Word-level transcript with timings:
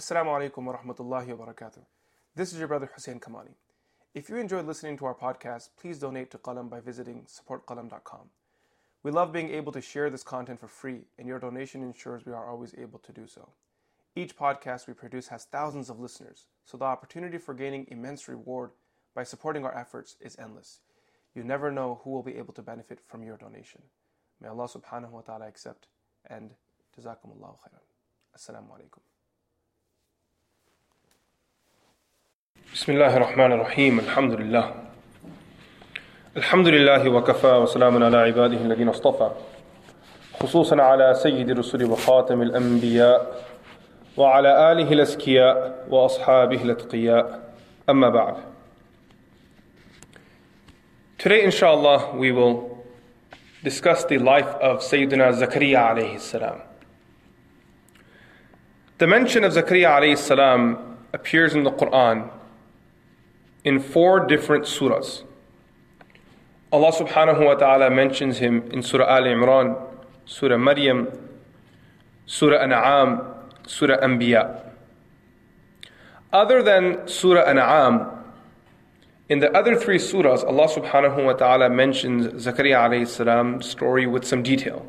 Assalamu 0.00 0.30
alaikum 0.30 0.64
wa 0.64 0.78
rahmatullahi 0.78 1.36
wa 1.36 1.44
barakatuh. 1.44 1.84
This 2.34 2.54
is 2.54 2.58
your 2.58 2.68
brother 2.68 2.90
Hussein 2.94 3.20
Kamani. 3.20 3.52
If 4.14 4.30
you 4.30 4.36
enjoyed 4.36 4.64
listening 4.64 4.96
to 4.96 5.04
our 5.04 5.14
podcast, 5.14 5.68
please 5.78 5.98
donate 5.98 6.30
to 6.30 6.38
Qalam 6.38 6.70
by 6.70 6.80
visiting 6.80 7.26
supportqalam.com. 7.26 8.30
We 9.02 9.10
love 9.10 9.30
being 9.30 9.50
able 9.50 9.72
to 9.72 9.82
share 9.82 10.08
this 10.08 10.22
content 10.22 10.58
for 10.58 10.68
free, 10.68 11.00
and 11.18 11.28
your 11.28 11.38
donation 11.38 11.82
ensures 11.82 12.24
we 12.24 12.32
are 12.32 12.48
always 12.48 12.74
able 12.78 12.98
to 13.00 13.12
do 13.12 13.26
so. 13.26 13.50
Each 14.16 14.34
podcast 14.34 14.86
we 14.86 14.94
produce 14.94 15.28
has 15.28 15.44
thousands 15.44 15.90
of 15.90 16.00
listeners, 16.00 16.46
so 16.64 16.78
the 16.78 16.86
opportunity 16.86 17.36
for 17.36 17.52
gaining 17.52 17.84
immense 17.90 18.26
reward 18.26 18.70
by 19.14 19.22
supporting 19.22 19.66
our 19.66 19.76
efforts 19.76 20.16
is 20.18 20.34
endless. 20.38 20.80
You 21.34 21.44
never 21.44 21.70
know 21.70 22.00
who 22.02 22.10
will 22.10 22.22
be 22.22 22.38
able 22.38 22.54
to 22.54 22.62
benefit 22.62 23.00
from 23.06 23.22
your 23.22 23.36
donation. 23.36 23.82
May 24.40 24.48
Allah 24.48 24.66
subhanahu 24.66 25.10
wa 25.10 25.20
ta'ala 25.20 25.46
accept 25.46 25.88
and 26.24 26.52
jazakumullahu 26.98 27.58
khairan. 27.60 27.84
Assalamu 28.34 28.70
alaikum. 28.70 29.09
بسم 32.68 32.92
الله 32.92 33.16
الرحمن 33.16 33.52
الرحيم 33.52 33.98
الحمد 33.98 34.32
لله 34.32 34.74
الحمد 36.36 36.68
لله 36.68 37.08
وكفى 37.10 37.46
وسلام 37.46 38.02
على 38.04 38.16
عباده 38.16 38.56
الذين 38.56 38.88
اصطفى 38.88 39.30
خصوصا 40.40 40.82
على 40.82 41.14
سيد 41.14 41.50
الرسل 41.50 41.84
وخاتم 41.84 42.42
الأنبياء 42.42 43.44
وعلى 44.16 44.72
آله 44.72 44.92
الأزكياء 44.92 45.86
وأصحابه 45.90 46.62
الأتقياء 46.62 47.52
أما 47.90 48.08
بعد 48.08 48.34
Today 51.18 51.42
inshallah 51.44 52.14
we 52.16 52.30
will 52.32 52.78
discuss 53.64 54.04
the 54.04 54.18
life 54.18 54.46
of 54.62 54.78
Sayyidina 54.78 55.34
Zakaria 55.38 55.90
alayhi 55.90 56.20
salam. 56.20 56.60
The 58.98 59.06
mention 59.06 59.44
of 59.44 59.52
Zakaria 59.52 59.90
alayhi 59.98 60.16
salam 60.16 60.96
appears 61.12 61.54
in 61.54 61.64
the 61.64 61.72
Quran. 61.72 62.30
In 63.64 63.80
four 63.80 64.26
different 64.26 64.64
surahs. 64.64 65.22
Allah 66.72 66.92
subhanahu 66.92 67.44
wa 67.44 67.54
ta'ala 67.54 67.90
mentions 67.90 68.38
him 68.38 68.70
in 68.70 68.82
Surah 68.82 69.06
Al 69.16 69.22
Imran, 69.24 69.76
Surah 70.24 70.56
Maryam, 70.56 71.08
Surah 72.26 72.62
An'am, 72.62 73.22
Surah 73.66 73.98
Anbiya. 73.98 74.62
Other 76.32 76.62
than 76.62 77.08
Surah 77.08 77.42
An'am, 77.42 78.20
in 79.28 79.40
the 79.40 79.50
other 79.56 79.76
three 79.76 79.98
surahs, 79.98 80.44
Allah 80.44 80.68
subhanahu 80.68 81.24
wa 81.24 81.32
ta'ala 81.32 81.70
mentions 81.70 82.26
Zakaria 82.44 82.78
alayhi 82.78 83.06
salam 83.06 83.62
story 83.62 84.06
with 84.06 84.24
some 84.24 84.42
detail. 84.42 84.86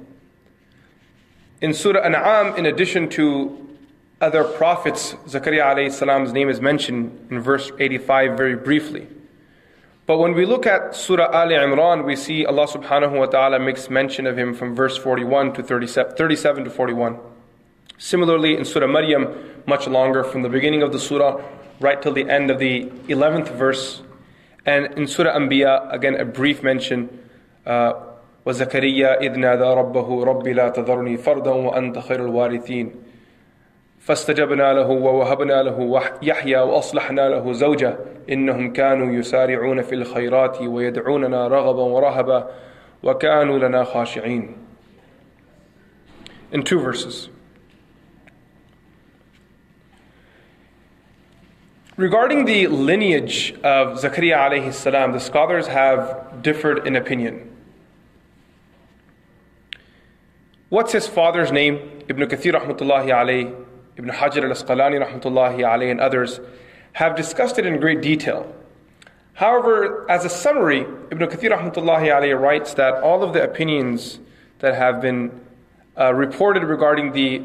In 1.61 1.73
Surah 1.73 2.01
An'am, 2.01 2.55
in 2.57 2.65
addition 2.67 3.09
to 3.09 3.70
other 4.20 4.44
prophets, 4.44 5.12
Zakaria 5.26 5.64
alayhi 5.64 5.92
salam's 5.92 6.32
name 6.32 6.48
is 6.48 6.60
mentioned 6.60 7.28
in 7.30 7.40
verse 7.40 7.70
85 7.78 8.36
very 8.36 8.56
briefly. 8.56 9.06
But 10.06 10.18
when 10.18 10.34
we 10.34 10.46
look 10.46 10.66
at 10.66 10.94
Surah 10.94 11.30
Ali 11.32 11.56
Imran, 11.56 12.04
we 12.04 12.16
see 12.16 12.46
Allah 12.46 12.66
subhanahu 12.66 13.18
wa 13.18 13.26
ta'ala 13.26 13.58
makes 13.58 13.90
mention 13.90 14.26
of 14.26 14.38
him 14.38 14.54
from 14.54 14.74
verse 14.74 14.96
41 14.96 15.54
to 15.54 15.62
37, 15.62 16.16
37 16.16 16.64
to 16.64 16.70
41. 16.70 17.18
Similarly, 17.98 18.56
in 18.56 18.64
Surah 18.64 18.86
Maryam, 18.86 19.34
much 19.66 19.88
longer 19.88 20.22
from 20.22 20.42
the 20.42 20.48
beginning 20.48 20.82
of 20.82 20.92
the 20.92 21.00
surah 21.00 21.42
right 21.80 22.00
till 22.00 22.12
the 22.12 22.28
end 22.30 22.50
of 22.50 22.58
the 22.58 22.84
11th 23.08 23.48
verse. 23.56 24.02
And 24.64 24.94
in 24.94 25.06
Surah 25.06 25.36
Anbiya, 25.36 25.92
again, 25.92 26.14
a 26.14 26.24
brief 26.24 26.62
mention. 26.62 27.28
Uh, 27.66 28.06
وزكريا 28.46 29.20
إذ 29.20 29.38
نادى 29.38 29.64
ربه 29.64 30.24
رب 30.24 30.48
لا 30.48 30.68
تذرني 30.68 31.16
فردا 31.16 31.50
وأنت 31.50 31.98
خير 31.98 32.24
الوارثين 32.24 32.94
فاستجبنا 34.01 34.73
له 34.73 34.87
ووهبنا 34.87 35.63
له 35.63 36.01
يحيى 36.21 36.59
واصلحنا 36.59 37.29
له 37.29 37.53
زوجه 37.53 37.97
انهم 38.29 38.73
كانوا 38.73 39.13
يسارعون 39.13 39.81
في 39.81 39.95
الخيرات 39.95 40.61
ويدعوننا 40.61 41.47
رغبا 41.47 41.81
ورهبا 41.81 42.49
وكانوا 43.03 43.59
لنا 43.59 43.83
خاشعين. 43.83 44.55
In 46.51 46.63
two 46.63 46.79
verses. 46.79 47.29
Regarding 51.95 52.45
the 52.45 52.67
lineage 52.67 53.53
of 53.63 53.99
Zakaria 53.99 54.37
alayhi 54.37 54.73
salam, 54.73 55.11
the 55.11 55.19
scholars 55.19 55.67
have 55.67 56.41
differed 56.41 56.87
in 56.87 56.95
opinion. 56.95 57.55
What's 60.69 60.93
his 60.93 61.05
father's 61.05 61.51
name? 61.51 62.03
Ibn 62.09 62.23
Kathir 62.27 62.53
rahmatullahi 62.53 63.07
alayhi 63.07 63.60
Ibn 64.01 64.09
Hajar 64.09 64.43
al 64.43 64.49
Asqalani, 64.49 64.99
rahmatullahi 65.05 65.59
alayhi, 65.59 65.91
and 65.91 66.01
others 66.01 66.39
have 66.93 67.15
discussed 67.15 67.59
it 67.59 67.67
in 67.67 67.79
great 67.79 68.01
detail. 68.01 68.51
However, 69.33 70.09
as 70.09 70.25
a 70.25 70.29
summary, 70.29 70.79
Ibn 70.81 71.27
Kathir 71.27 71.55
rahmatullahi 71.55 72.09
alayhi 72.09 72.39
writes 72.39 72.73
that 72.73 72.95
all 73.03 73.21
of 73.21 73.33
the 73.33 73.43
opinions 73.43 74.19
that 74.57 74.73
have 74.73 75.01
been 75.01 75.39
uh, 75.99 76.15
reported 76.15 76.63
regarding 76.63 77.11
the 77.11 77.43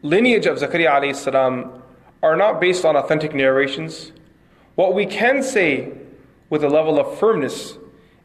lineage 0.00 0.46
of 0.46 0.56
Zakaria 0.56 0.92
alayhi 0.92 1.14
salam 1.14 1.82
are 2.22 2.36
not 2.36 2.58
based 2.58 2.86
on 2.86 2.96
authentic 2.96 3.34
narrations. 3.34 4.10
What 4.76 4.94
we 4.94 5.04
can 5.04 5.42
say 5.42 5.92
with 6.48 6.64
a 6.64 6.70
level 6.70 6.98
of 6.98 7.18
firmness 7.18 7.76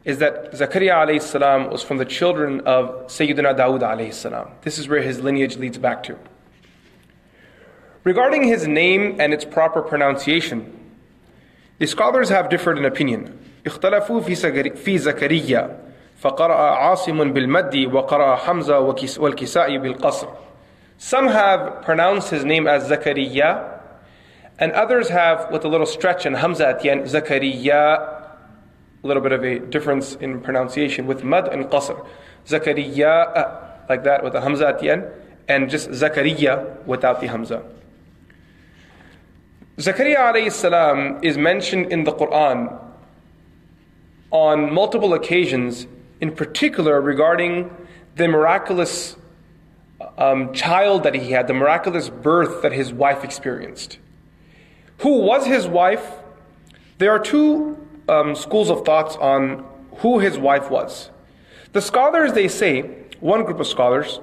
is 0.06 0.18
that 0.18 0.52
Zakaria 0.52 0.94
alayhi 1.06 1.20
salam 1.20 1.70
was 1.70 1.82
from 1.82 1.98
the 1.98 2.06
children 2.06 2.60
of 2.60 3.08
Sayyidina 3.08 3.58
Dawood 3.58 3.80
alayhi 3.80 4.14
salam. 4.14 4.48
This 4.62 4.78
is 4.78 4.88
where 4.88 5.02
his 5.02 5.20
lineage 5.20 5.58
leads 5.58 5.76
back 5.76 6.02
to. 6.04 6.18
Regarding 8.03 8.43
his 8.43 8.67
name 8.67 9.19
and 9.19 9.33
its 9.33 9.45
proper 9.45 9.81
pronunciation, 9.81 10.73
the 11.77 11.87
scholars 11.87 12.29
have 12.29 12.49
differed 12.49 12.77
in 12.77 12.85
opinion. 12.85 13.37
اختلفوا 13.65 14.21
في 14.21 14.97
زكريا 14.97 15.77
فقرأ 16.21 16.55
عاصم 16.55 17.33
بالمد 17.33 17.75
وقرأ 17.93 18.35
حمزة 18.35 18.79
والكسائي 19.19 19.77
بالقصر. 19.77 20.27
Some 20.97 21.27
have 21.27 21.81
pronounced 21.83 22.29
his 22.29 22.43
name 22.43 22.67
as 22.67 22.89
Zakaria, 22.89 23.79
and 24.57 24.71
others 24.73 25.09
have, 25.09 25.49
with 25.51 25.63
a 25.63 25.67
little 25.67 25.85
stretch 25.85 26.25
and 26.25 26.35
Hamza 26.35 26.67
at 26.67 26.81
the 26.81 26.89
end, 26.89 27.05
Zakaria. 27.05 28.17
A 29.01 29.07
little 29.07 29.23
bit 29.23 29.31
of 29.31 29.43
a 29.43 29.59
difference 29.59 30.15
in 30.15 30.41
pronunciation 30.41 31.07
with 31.07 31.23
mad 31.23 31.47
and 31.47 31.65
qasr. 31.65 32.05
Zakaria, 32.45 33.87
like 33.87 34.03
that 34.03 34.23
with 34.23 34.35
a 34.35 34.41
Hamza 34.41 34.67
at 34.67 34.79
the 34.79 34.89
end, 34.89 35.05
and 35.47 35.69
just 35.69 35.89
Zakaria 35.89 36.85
without 36.85 37.21
the 37.21 37.27
Hamza. 37.27 37.63
Zakaria 39.76 41.22
is 41.24 41.36
mentioned 41.36 41.90
in 41.90 42.04
the 42.04 42.12
Quran 42.12 42.80
on 44.30 44.72
multiple 44.72 45.14
occasions, 45.14 45.86
in 46.20 46.32
particular 46.34 47.00
regarding 47.00 47.74
the 48.14 48.28
miraculous 48.28 49.16
um, 50.16 50.52
child 50.52 51.02
that 51.02 51.14
he 51.14 51.32
had, 51.32 51.48
the 51.48 51.54
miraculous 51.54 52.08
birth 52.08 52.62
that 52.62 52.72
his 52.72 52.92
wife 52.92 53.24
experienced. 53.24 53.98
Who 54.98 55.18
was 55.18 55.44
his 55.44 55.66
wife? 55.66 56.08
There 56.98 57.10
are 57.10 57.18
two 57.18 57.76
um, 58.08 58.36
schools 58.36 58.70
of 58.70 58.84
thoughts 58.84 59.16
on 59.16 59.64
who 59.98 60.20
his 60.20 60.38
wife 60.38 60.70
was. 60.70 61.10
The 61.72 61.82
scholars, 61.82 62.32
they 62.32 62.46
say, 62.46 62.82
one 63.18 63.42
group 63.42 63.58
of 63.58 63.66
scholars, 63.66 64.20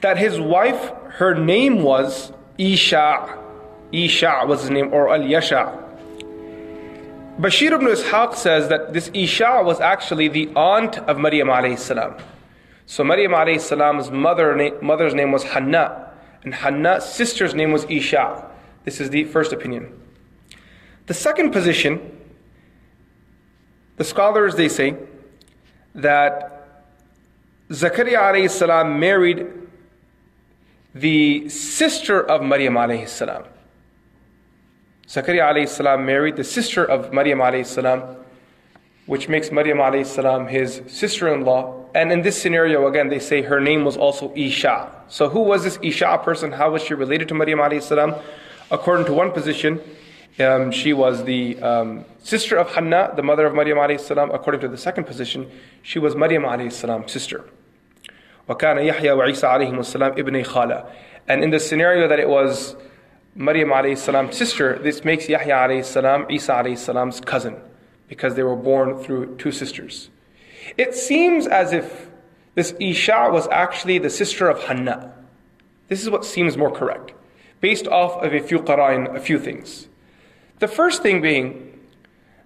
that 0.00 0.18
his 0.18 0.40
wife, 0.40 0.92
her 1.10 1.34
name 1.34 1.82
was 1.82 2.32
Isha. 2.58 3.43
Isha 3.94 4.44
was 4.46 4.62
his 4.62 4.70
name, 4.70 4.92
or 4.92 5.12
Al 5.12 5.22
Yasha. 5.22 5.80
Bashir 7.38 7.72
ibn 7.72 7.88
Ishaq 7.88 8.36
says 8.36 8.68
that 8.68 8.92
this 8.92 9.10
Isha 9.12 9.62
was 9.64 9.80
actually 9.80 10.28
the 10.28 10.48
aunt 10.54 10.98
of 10.98 11.18
Maryam 11.18 11.48
alayhi 11.48 11.78
salam. 11.78 12.16
So 12.86 13.02
Maryam 13.02 13.32
alayhi 13.32 13.60
salam's 13.60 14.10
mother, 14.10 14.78
mother's 14.82 15.14
name 15.14 15.32
was 15.32 15.42
Hanna, 15.42 16.12
and 16.44 16.54
Hanna's 16.54 17.04
sister's 17.04 17.54
name 17.54 17.72
was 17.72 17.84
Isha. 17.88 18.50
This 18.84 19.00
is 19.00 19.10
the 19.10 19.24
first 19.24 19.52
opinion. 19.52 20.00
The 21.06 21.14
second 21.14 21.50
position, 21.50 22.00
the 23.96 24.04
scholars 24.04 24.54
they 24.54 24.68
say 24.68 24.96
that 25.94 26.50
Zakaria 27.70 28.18
alayhi 28.18 28.50
salam 28.50 29.00
married 29.00 29.46
the 30.94 31.48
sister 31.48 32.22
of 32.22 32.42
Maryam 32.42 32.74
alayhi 32.74 33.08
salam. 33.08 33.44
Zakaria 35.07 35.51
alayhi 35.51 35.67
salam 35.67 36.05
married 36.05 36.35
the 36.35 36.43
sister 36.43 36.85
of 36.85 37.11
Maryam 37.11 37.39
alayhi 37.39 37.65
salam, 37.65 38.15
which 39.07 39.27
makes 39.27 39.51
Maryam 39.51 39.79
alayhi 39.79 40.05
salam 40.05 40.47
his 40.47 40.81
sister-in-law. 40.87 41.87
And 41.95 42.11
in 42.11 42.21
this 42.21 42.39
scenario, 42.39 42.85
again, 42.87 43.09
they 43.09 43.17
say 43.17 43.41
her 43.41 43.59
name 43.59 43.83
was 43.83 43.97
also 43.97 44.31
Isha. 44.35 44.91
So 45.07 45.27
who 45.27 45.39
was 45.39 45.63
this 45.63 45.79
Isha 45.81 46.21
person? 46.23 46.51
How 46.51 46.69
was 46.71 46.83
she 46.83 46.93
related 46.93 47.27
to 47.29 47.33
Maryam 47.33 47.57
alayhi 47.57 47.81
salam? 47.81 48.13
According 48.69 49.07
to 49.07 49.13
one 49.13 49.31
position, 49.31 49.81
um, 50.39 50.71
she 50.71 50.93
was 50.93 51.23
the 51.23 51.59
um, 51.59 52.05
sister 52.19 52.55
of 52.57 52.69
Hanna, 52.75 53.11
the 53.15 53.23
mother 53.23 53.47
of 53.47 53.55
Maryam 53.55 53.79
alayhi 53.79 53.99
salam. 53.99 54.29
According 54.29 54.61
to 54.61 54.67
the 54.67 54.77
second 54.77 55.05
position, 55.05 55.49
she 55.81 55.97
was 55.97 56.15
Maryam 56.15 56.43
alayhi 56.43 56.71
salam's 56.71 57.11
sister. 57.11 57.49
وكان 58.47 58.77
يحيى 58.77 59.11
وعيسى 59.11 59.47
عليهم 59.47 59.79
السلام 59.79 60.11
ابن 60.17 60.43
خالة. 60.43 60.85
And 61.27 61.43
in 61.43 61.49
the 61.49 61.59
scenario 61.59 62.07
that 62.07 62.19
it 62.19 62.29
was 62.29 62.75
Maryam 63.34 63.96
salam's 63.96 64.36
sister, 64.36 64.78
this 64.78 65.04
makes 65.04 65.28
Yahya 65.28 65.54
alayhi 65.54 65.84
salam 65.84 66.26
Isa 66.30 66.76
salam's 66.76 67.20
cousin 67.20 67.56
because 68.08 68.36
they 68.36 68.42
were 68.42 68.56
born 68.56 69.02
through 69.02 69.36
two 69.36 69.50
sisters. 69.50 70.10
It 70.78 70.94
seems 70.94 71.46
as 71.46 71.72
if 71.72 72.08
this 72.54 72.74
Isha 72.78 73.30
was 73.32 73.48
actually 73.48 73.98
the 73.98 74.10
sister 74.10 74.48
of 74.48 74.62
Hanna. 74.64 75.12
This 75.88 76.02
is 76.02 76.10
what 76.10 76.24
seems 76.24 76.56
more 76.56 76.70
correct, 76.70 77.12
based 77.60 77.88
off 77.88 78.22
of 78.22 78.32
a 78.32 78.40
few 78.40 78.60
qara'in, 78.60 79.14
a 79.14 79.20
few 79.20 79.38
things. 79.38 79.88
The 80.60 80.68
first 80.68 81.02
thing 81.02 81.20
being 81.20 81.80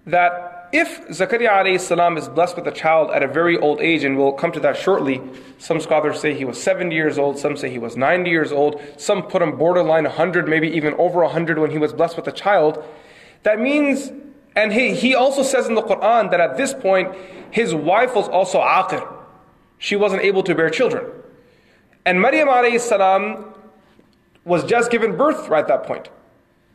that 0.05 0.48
if 0.71 1.07
Zakaria 1.07 1.79
salam 1.79 2.17
is 2.17 2.29
blessed 2.29 2.55
with 2.55 2.67
a 2.67 2.71
child 2.71 3.11
at 3.11 3.23
a 3.23 3.27
very 3.27 3.57
old 3.57 3.81
age, 3.81 4.03
and 4.03 4.17
we'll 4.17 4.33
come 4.33 4.51
to 4.51 4.59
that 4.59 4.77
shortly, 4.77 5.21
some 5.57 5.79
scholars 5.79 6.19
say 6.19 6.33
he 6.33 6.45
was 6.45 6.61
70 6.61 6.95
years 6.95 7.17
old, 7.17 7.39
some 7.39 7.57
say 7.57 7.69
he 7.69 7.79
was 7.79 7.97
90 7.97 8.29
years 8.29 8.51
old, 8.51 8.81
some 8.97 9.23
put 9.23 9.41
him 9.41 9.57
borderline 9.57 10.03
100, 10.03 10.47
maybe 10.47 10.69
even 10.69 10.93
over 10.95 11.23
100 11.23 11.57
when 11.57 11.71
he 11.71 11.77
was 11.77 11.93
blessed 11.93 12.17
with 12.17 12.27
a 12.27 12.31
child. 12.31 12.83
That 13.43 13.59
means, 13.59 14.11
and 14.55 14.71
he, 14.71 14.93
he 14.93 15.15
also 15.15 15.41
says 15.41 15.67
in 15.67 15.75
the 15.75 15.81
Quran 15.81 16.29
that 16.31 16.39
at 16.39 16.57
this 16.57 16.73
point, 16.73 17.15
his 17.51 17.73
wife 17.73 18.15
was 18.15 18.27
also 18.27 18.59
aqir. 18.59 19.11
She 19.79 19.95
wasn't 19.95 20.21
able 20.21 20.43
to 20.43 20.53
bear 20.53 20.69
children. 20.69 21.05
And 22.05 22.21
Maryam 22.21 22.79
salam 22.79 23.53
was 24.45 24.63
just 24.63 24.91
given 24.91 25.17
birth 25.17 25.47
right 25.49 25.61
at 25.61 25.67
that 25.67 25.83
point. 25.83 26.09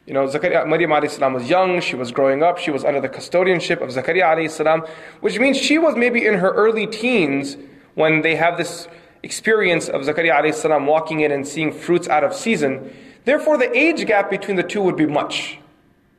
You 0.07 0.13
know, 0.13 0.27
Zakaria, 0.27 0.67
Maryam 0.67 1.09
salam 1.09 1.33
was 1.33 1.49
young, 1.49 1.81
she 1.81 1.97
was 1.97 2.13
growing 2.13 2.43
up, 2.43 2.59
she 2.59 2.71
was 2.71 2.85
under 2.85 3.01
the 3.01 3.09
custodianship 3.09 3.81
of 3.81 3.89
Zakaria 3.89 4.51
salam, 4.51 4.83
which 5.21 5.39
means 5.39 5.57
she 5.57 5.79
was 5.79 5.97
maybe 5.97 6.27
in 6.27 6.35
her 6.35 6.53
early 6.53 6.87
teens 6.87 7.57
when 7.95 8.21
they 8.21 8.37
have 8.37 8.59
this 8.59 8.87
experience 9.23 9.89
of 9.89 10.03
Zakaria 10.03 10.53
salam 10.53 10.87
walking 10.87 11.21
in 11.21 11.33
and 11.33 11.49
seeing 11.49 11.73
fruits 11.73 12.07
out 12.09 12.23
of 12.23 12.35
season. 12.35 12.95
Therefore, 13.25 13.57
the 13.57 13.75
age 13.75 14.05
gap 14.07 14.29
between 14.29 14.57
the 14.57 14.63
two 14.63 14.83
would 14.83 14.97
be 14.97 15.07
much. 15.07 15.59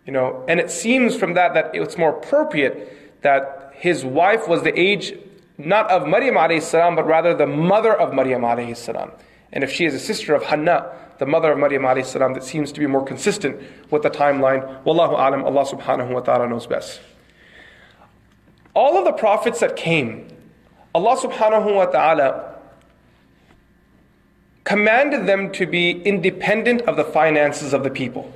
You 0.07 0.13
know, 0.13 0.43
and 0.47 0.59
it 0.59 0.71
seems 0.71 1.15
from 1.15 1.35
that 1.35 1.53
that 1.53 1.71
it's 1.73 1.97
more 1.97 2.17
appropriate 2.17 3.21
that 3.21 3.71
his 3.75 4.03
wife 4.03 4.47
was 4.47 4.63
the 4.63 4.77
age 4.79 5.17
not 5.57 5.89
of 5.91 6.07
Maryam 6.07 6.61
salam, 6.61 6.95
but 6.95 7.05
rather 7.05 7.35
the 7.35 7.47
mother 7.47 7.93
of 7.93 8.13
Maryam 8.13 8.75
salam. 8.75 9.11
And 9.53 9.63
if 9.63 9.71
she 9.71 9.85
is 9.85 9.93
a 9.93 9.99
sister 9.99 10.33
of 10.33 10.43
Hanna, 10.43 10.91
the 11.18 11.26
mother 11.26 11.52
of 11.52 11.58
Maryam 11.58 11.82
alayhi 11.82 12.04
salam, 12.04 12.34
that 12.34 12.44
seems 12.44 12.72
to 12.72 12.80
be 12.80 12.86
more 12.86 13.04
consistent 13.04 13.60
with 13.90 14.02
the 14.02 14.10
timeline. 14.10 14.82
Wallahu 14.84 15.12
alam, 15.12 15.44
Allah 15.44 15.64
subhanahu 15.64 16.12
wa 16.12 16.20
ta'ala 16.20 16.48
knows 16.48 16.66
best. 16.66 17.00
All 18.74 18.96
of 18.96 19.04
the 19.04 19.12
prophets 19.12 19.60
that 19.60 19.76
came, 19.76 20.28
Allah 20.94 21.16
subhanahu 21.16 21.74
wa 21.74 21.86
ta'ala 21.86 22.54
commanded 24.64 25.26
them 25.26 25.50
to 25.52 25.66
be 25.66 25.90
independent 25.90 26.82
of 26.82 26.96
the 26.96 27.04
finances 27.04 27.72
of 27.72 27.82
the 27.82 27.90
people. 27.90 28.32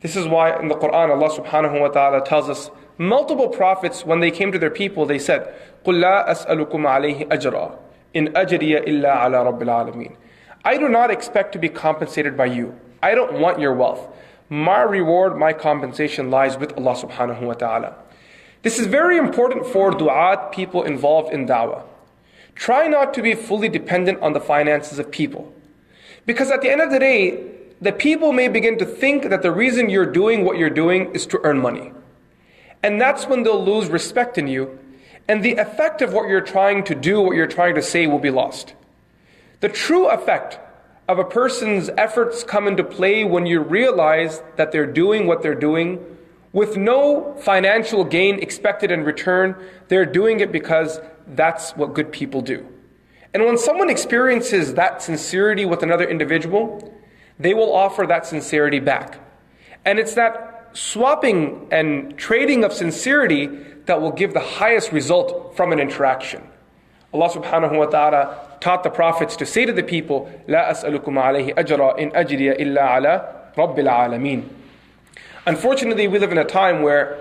This 0.00 0.16
is 0.16 0.26
why 0.26 0.58
in 0.60 0.68
the 0.68 0.74
Quran 0.74 1.10
Allah 1.10 1.30
subhanahu 1.30 1.80
wa 1.80 1.88
ta'ala 1.88 2.24
tells 2.24 2.48
us 2.48 2.70
multiple 2.98 3.48
prophets 3.48 4.04
when 4.04 4.20
they 4.20 4.30
came 4.30 4.52
to 4.52 4.58
their 4.58 4.70
people 4.70 5.06
they 5.06 5.18
said 5.18 5.54
قُل 5.84 6.00
لَا 6.02 6.28
أَسْأَلُكُمْ 6.28 6.70
عَلَيْهِ 6.70 7.28
أَجْرًا 7.28 7.78
إِنْ 8.14 8.32
أَجْرِيَ 8.34 8.86
إِلَّا 8.86 9.08
عَلَى 9.08 9.44
رَبِّ 9.46 9.62
الْعَالَمِينَ 9.62 10.16
I 10.65 10.77
do 10.77 10.87
not 10.87 11.11
expect 11.11 11.51
to 11.53 11.59
be 11.59 11.69
compensated 11.69 12.37
by 12.37 12.45
you. 12.45 12.79
I 13.01 13.15
don't 13.15 13.39
want 13.39 13.59
your 13.59 13.73
wealth. 13.73 14.07
My 14.49 14.81
reward, 14.81 15.37
my 15.37 15.51
compensation 15.51 16.29
lies 16.29 16.57
with 16.57 16.77
Allah 16.77 16.95
subhanahu 16.95 17.41
wa 17.41 17.53
ta'ala. 17.53 17.95
This 18.61 18.79
is 18.79 18.87
very 18.87 19.17
important 19.17 19.65
for 19.65 19.91
du'at, 19.91 20.53
people 20.53 20.83
involved 20.83 21.33
in 21.33 21.45
da'wah. 21.47 21.83
Try 22.55 22.87
not 22.87 23.13
to 23.15 23.21
be 23.21 23.33
fully 23.33 23.67
dependent 23.67 24.21
on 24.21 24.31
the 24.33 24.39
finances 24.39 24.99
of 24.99 25.11
people. 25.11 25.53
Because 26.25 26.49
at 26.49 26.61
the 26.61 26.71
end 26.71 26.79
of 26.79 26.91
the 26.91 26.99
day, 26.99 27.43
the 27.81 27.91
people 27.91 28.31
may 28.31 28.47
begin 28.47 28.77
to 28.77 28.85
think 28.85 29.29
that 29.29 29.41
the 29.41 29.51
reason 29.51 29.89
you're 29.89 30.05
doing 30.05 30.45
what 30.45 30.57
you're 30.57 30.69
doing 30.69 31.11
is 31.13 31.25
to 31.27 31.41
earn 31.43 31.59
money. 31.59 31.91
And 32.81 33.01
that's 33.01 33.27
when 33.27 33.43
they'll 33.43 33.63
lose 33.63 33.89
respect 33.89 34.37
in 34.37 34.47
you, 34.47 34.79
and 35.27 35.43
the 35.43 35.55
effect 35.55 36.01
of 36.01 36.13
what 36.13 36.29
you're 36.29 36.41
trying 36.41 36.83
to 36.85 36.95
do, 36.95 37.19
what 37.19 37.35
you're 37.35 37.47
trying 37.47 37.75
to 37.75 37.81
say, 37.81 38.07
will 38.07 38.19
be 38.19 38.29
lost. 38.29 38.75
The 39.63 39.69
true 39.69 40.09
effect 40.09 40.59
of 41.07 41.19
a 41.19 41.23
person's 41.23 41.89
efforts 41.97 42.43
come 42.43 42.67
into 42.67 42.83
play 42.83 43.23
when 43.23 43.45
you 43.45 43.61
realize 43.61 44.43
that 44.57 44.73
they're 44.73 44.85
doing 44.85 45.25
what 45.25 45.41
they're 45.41 45.55
doing 45.55 46.05
with 46.51 46.75
no 46.75 47.33
financial 47.35 48.03
gain 48.03 48.39
expected 48.39 48.91
in 48.91 49.05
return. 49.05 49.55
They're 49.87 50.05
doing 50.05 50.41
it 50.41 50.51
because 50.51 50.99
that's 51.27 51.77
what 51.77 51.93
good 51.93 52.11
people 52.11 52.41
do. 52.41 52.67
And 53.33 53.45
when 53.45 53.57
someone 53.57 53.89
experiences 53.89 54.73
that 54.73 55.01
sincerity 55.01 55.63
with 55.65 55.81
another 55.81 56.09
individual, 56.09 56.93
they 57.39 57.53
will 57.53 57.73
offer 57.73 58.05
that 58.05 58.25
sincerity 58.25 58.81
back. 58.81 59.17
And 59.85 59.97
it's 59.97 60.15
that 60.15 60.71
swapping 60.73 61.69
and 61.71 62.17
trading 62.17 62.65
of 62.65 62.73
sincerity 62.73 63.47
that 63.85 64.01
will 64.01 64.11
give 64.11 64.33
the 64.33 64.41
highest 64.41 64.91
result 64.91 65.55
from 65.55 65.71
an 65.71 65.79
interaction. 65.79 66.49
Allah 67.13 67.29
subhanahu 67.29 67.77
wa 67.77 67.85
ta'ala 67.85 68.52
taught 68.62 68.82
the 68.82 68.90
prophets 68.90 69.36
to 69.36 69.46
say 69.46 69.64
to 69.64 69.72
the 69.72 69.82
people, 69.82 70.30
لا 70.48 70.70
أسألكم 70.70 71.18
عليه 71.18 71.54
أجرا 71.54 71.98
إن 71.98 72.12
أجري 72.12 72.56
إلا 72.56 72.82
على 72.82 73.34
رب 73.56 73.78
العالمين. 73.78 74.48
Unfortunately, 75.46 76.08
we 76.08 76.18
live 76.18 76.32
in 76.32 76.38
a 76.38 76.44
time 76.44 76.82
where 76.82 77.18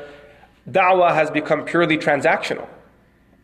da'wah 0.69 1.13
has 1.13 1.31
become 1.31 1.63
purely 1.63 1.97
transactional. 1.97 2.67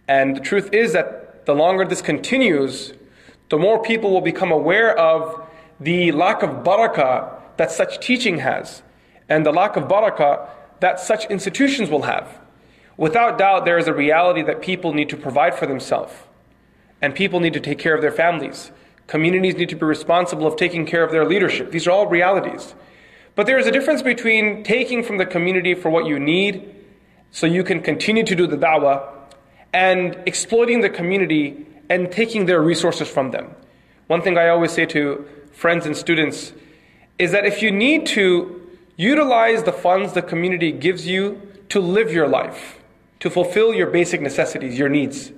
And 0.08 0.36
the 0.36 0.42
truth 0.42 0.74
is 0.74 0.94
that 0.94 1.46
the 1.46 1.56
longer 1.56 1.86
this 1.86 2.02
continues, 2.02 2.94
the 3.50 3.58
more 3.58 3.82
people 3.82 4.12
will 4.12 4.22
become 4.22 4.52
aware 4.52 4.98
of 4.98 5.48
the 5.80 6.12
lack 6.12 6.44
of 6.44 6.50
barakah 6.64 7.30
that 7.58 7.72
such 7.72 8.06
teaching 8.06 8.40
has, 8.40 8.82
and 9.30 9.46
the 9.46 9.52
lack 9.52 9.76
of 9.76 9.84
barakah 9.84 10.50
that 10.80 11.00
such 11.00 11.26
institutions 11.26 11.90
will 11.90 12.04
have. 12.04 12.40
Without 12.98 13.38
doubt, 13.38 13.66
there 13.66 13.78
is 13.78 13.88
a 13.88 13.94
reality 13.94 14.42
that 14.44 14.62
people 14.62 14.94
need 14.94 15.10
to 15.10 15.18
provide 15.18 15.56
for 15.56 15.66
themselves. 15.66 16.14
And 17.01 17.15
people 17.15 17.41
need 17.41 17.53
to 17.55 17.61
take 17.61 17.79
care 17.79 17.95
of 17.95 18.03
their 18.03 18.13
families. 18.13 18.73
Communities 19.07 19.57
need 19.57 19.69
to 19.71 19.77
be 19.77 19.87
responsible 19.87 20.47
of 20.47 20.57
taking 20.57 20.85
care 20.85 21.03
of 21.03 21.11
their 21.11 21.25
leadership. 21.25 21.71
These 21.71 21.87
are 21.87 21.91
all 21.91 22.07
realities. 22.07 22.75
But 23.35 23.47
there 23.47 23.59
is 23.59 23.67
a 23.67 23.71
difference 23.71 24.03
between 24.03 24.65
taking 24.65 25.03
from 25.03 25.19
the 25.19 25.27
community 25.27 25.75
for 25.75 25.91
what 25.91 26.07
you 26.07 26.19
need 26.19 26.75
so 27.31 27.47
you 27.47 27.63
can 27.63 27.81
continue 27.81 28.25
to 28.25 28.35
do 28.35 28.47
the 28.47 28.57
da'wah 28.57 29.09
and 29.73 30.17
exploiting 30.27 30.81
the 30.81 30.91
community 30.91 31.67
and 31.89 32.11
taking 32.11 32.47
their 32.47 32.61
resources 32.61 33.09
from 33.09 33.31
them. 33.31 33.55
One 34.09 34.23
thing 34.23 34.37
I 34.37 34.49
always 34.49 34.73
say 34.73 34.87
to 34.87 35.27
friends 35.53 35.87
and 35.87 35.97
students 35.97 36.53
is 37.19 37.33
that 37.33 37.45
if 37.45 37.63
you 37.63 37.71
need 37.71 38.07
to 38.07 38.69
utilize 38.97 39.63
the 39.63 39.73
funds 39.73 40.13
the 40.13 40.23
community 40.23 40.73
gives 40.73 41.07
you 41.07 41.41
to 41.69 41.81
live 41.81 42.13
your 42.13 42.27
life, 42.27 42.81
to 43.21 43.31
fulfill 43.31 43.75
your 43.75 43.89
basic 43.89 44.21
necessities, 44.21 44.79
your 44.79 44.89
needs, 44.89 45.33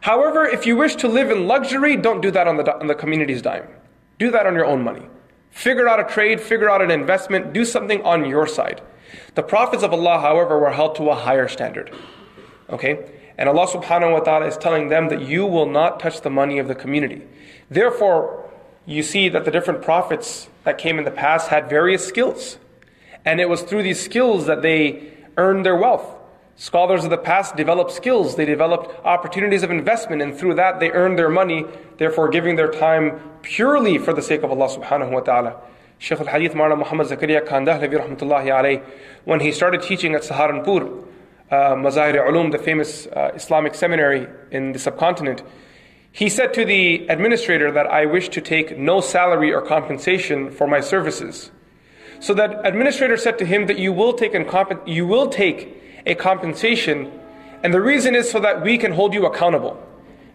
However, 0.00 0.46
if 0.46 0.66
you 0.66 0.76
wish 0.76 0.96
to 0.96 1.08
live 1.08 1.30
in 1.30 1.46
luxury, 1.46 1.96
don't 1.96 2.20
do 2.20 2.30
that 2.30 2.46
on 2.46 2.56
the, 2.56 2.78
on 2.78 2.86
the 2.86 2.94
community's 2.94 3.42
dime. 3.42 3.66
Do 4.18 4.30
that 4.30 4.46
on 4.46 4.54
your 4.54 4.66
own 4.66 4.82
money. 4.82 5.06
Figure 5.50 5.88
out 5.88 6.00
a 6.00 6.04
trade, 6.04 6.40
figure 6.40 6.70
out 6.70 6.82
an 6.82 6.90
investment, 6.90 7.52
do 7.52 7.64
something 7.64 8.02
on 8.02 8.24
your 8.24 8.46
side. 8.46 8.80
The 9.34 9.42
prophets 9.42 9.82
of 9.82 9.92
Allah, 9.92 10.20
however, 10.20 10.58
were 10.58 10.70
held 10.70 10.96
to 10.96 11.10
a 11.10 11.14
higher 11.14 11.48
standard. 11.48 11.94
Okay? 12.70 13.10
And 13.38 13.48
Allah 13.48 13.66
subhanahu 13.66 14.12
wa 14.12 14.20
ta'ala 14.20 14.46
is 14.46 14.56
telling 14.56 14.88
them 14.88 15.08
that 15.08 15.22
you 15.22 15.46
will 15.46 15.66
not 15.66 16.00
touch 16.00 16.20
the 16.20 16.30
money 16.30 16.58
of 16.58 16.68
the 16.68 16.74
community. 16.74 17.22
Therefore, 17.70 18.50
you 18.84 19.02
see 19.02 19.28
that 19.28 19.44
the 19.44 19.50
different 19.50 19.82
prophets 19.82 20.48
that 20.64 20.78
came 20.78 20.98
in 20.98 21.04
the 21.04 21.10
past 21.10 21.48
had 21.48 21.68
various 21.68 22.06
skills. 22.06 22.58
And 23.24 23.40
it 23.40 23.48
was 23.48 23.62
through 23.62 23.82
these 23.82 24.02
skills 24.02 24.46
that 24.46 24.62
they 24.62 25.12
earned 25.36 25.64
their 25.64 25.76
wealth. 25.76 26.06
Scholars 26.60 27.04
of 27.04 27.10
the 27.10 27.18
past 27.18 27.54
developed 27.54 27.92
skills, 27.92 28.34
they 28.34 28.44
developed 28.44 28.90
opportunities 29.06 29.62
of 29.62 29.70
investment, 29.70 30.20
and 30.20 30.36
through 30.36 30.56
that 30.56 30.80
they 30.80 30.90
earned 30.90 31.16
their 31.16 31.28
money, 31.28 31.64
therefore 31.98 32.28
giving 32.28 32.56
their 32.56 32.68
time 32.68 33.20
purely 33.42 33.96
for 33.96 34.12
the 34.12 34.20
sake 34.20 34.42
of 34.42 34.50
Allah 34.50 34.66
subhanahu 34.66 35.12
wa 35.12 35.20
ta'ala. 35.20 35.60
Shaykh 35.98 36.18
al-Hadith 36.18 36.54
Maulana 36.54 36.78
Muhammad 36.78 37.06
Zakaria 37.06 37.46
Kandahlevi 37.46 38.04
rahmatullahi 38.04 38.46
alayhi, 38.46 38.84
when 39.24 39.38
he 39.38 39.52
started 39.52 39.82
teaching 39.82 40.16
at 40.16 40.22
Saharanpur, 40.22 41.04
uh, 41.52 41.54
Mazahir 41.76 42.26
Ulum, 42.26 42.50
the 42.50 42.58
famous 42.58 43.06
uh, 43.06 43.30
Islamic 43.36 43.76
seminary 43.76 44.26
in 44.50 44.72
the 44.72 44.80
subcontinent, 44.80 45.44
he 46.10 46.28
said 46.28 46.52
to 46.54 46.64
the 46.64 47.06
administrator 47.06 47.70
that 47.70 47.86
I 47.86 48.06
wish 48.06 48.30
to 48.30 48.40
take 48.40 48.76
no 48.76 49.00
salary 49.00 49.54
or 49.54 49.62
compensation 49.62 50.50
for 50.50 50.66
my 50.66 50.80
services. 50.80 51.52
So 52.18 52.34
that 52.34 52.66
administrator 52.66 53.16
said 53.16 53.38
to 53.38 53.44
him 53.44 53.68
that 53.68 53.78
you 53.78 53.92
will 53.92 54.14
take, 54.14 54.34
and 54.34 54.48
comp- 54.48 54.88
you 54.88 55.06
will 55.06 55.28
take 55.28 55.76
a 56.08 56.14
compensation, 56.14 57.12
and 57.62 57.72
the 57.72 57.80
reason 57.80 58.14
is 58.14 58.30
so 58.30 58.40
that 58.40 58.62
we 58.62 58.78
can 58.78 58.92
hold 58.92 59.14
you 59.14 59.26
accountable. 59.26 59.80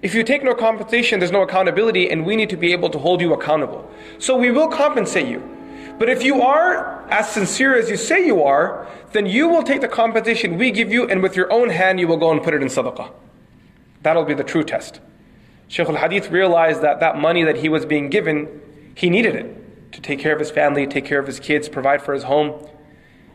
If 0.02 0.14
you 0.14 0.24
take 0.24 0.44
no 0.44 0.54
compensation, 0.54 1.20
there's 1.20 1.32
no 1.32 1.42
accountability, 1.42 2.10
and 2.10 2.26
we 2.26 2.36
need 2.36 2.50
to 2.50 2.58
be 2.58 2.72
able 2.74 2.90
to 2.92 3.00
hold 3.00 3.22
you 3.22 3.34
accountable. 3.34 3.90
So 4.20 4.38
we 4.38 4.52
will 4.52 4.68
compensate 4.68 5.28
you. 5.28 5.42
But 5.98 6.10
if 6.10 6.24
you 6.24 6.42
are 6.42 7.08
as 7.10 7.30
sincere 7.30 7.76
as 7.76 7.90
you 7.90 7.98
say 7.98 8.26
you 8.26 8.44
are, 8.44 8.88
then 9.12 9.26
you 9.26 9.48
will 9.48 9.64
take 9.64 9.82
the 9.82 9.88
compensation 9.88 10.58
we 10.58 10.72
give 10.72 10.92
you, 10.92 11.08
and 11.08 11.22
with 11.24 11.36
your 11.36 11.52
own 11.52 11.70
hand, 11.70 12.00
you 12.00 12.08
will 12.08 12.18
go 12.18 12.32
and 12.32 12.42
put 12.44 12.54
it 12.54 12.62
in 12.62 12.68
sadaqah. 12.68 13.12
That'll 14.02 14.26
be 14.26 14.34
the 14.34 14.44
true 14.44 14.64
test. 14.64 15.00
Shaykh 15.70 15.88
al 15.88 15.96
Hadith 15.96 16.30
realized 16.30 16.82
that 16.82 17.00
that 17.00 17.18
money 17.18 17.44
that 17.44 17.58
he 17.58 17.70
was 17.70 17.86
being 17.86 18.10
given, 18.10 18.62
he 18.96 19.10
needed 19.10 19.36
it. 19.36 19.94
to 19.94 20.02
take 20.02 20.20
care 20.20 20.34
of 20.34 20.40
his 20.40 20.52
family, 20.52 20.86
take 20.88 21.06
care 21.06 21.20
of 21.20 21.28
his 21.28 21.40
kids, 21.40 21.70
provide 21.70 22.02
for 22.02 22.14
his 22.14 22.24
home. 22.24 22.68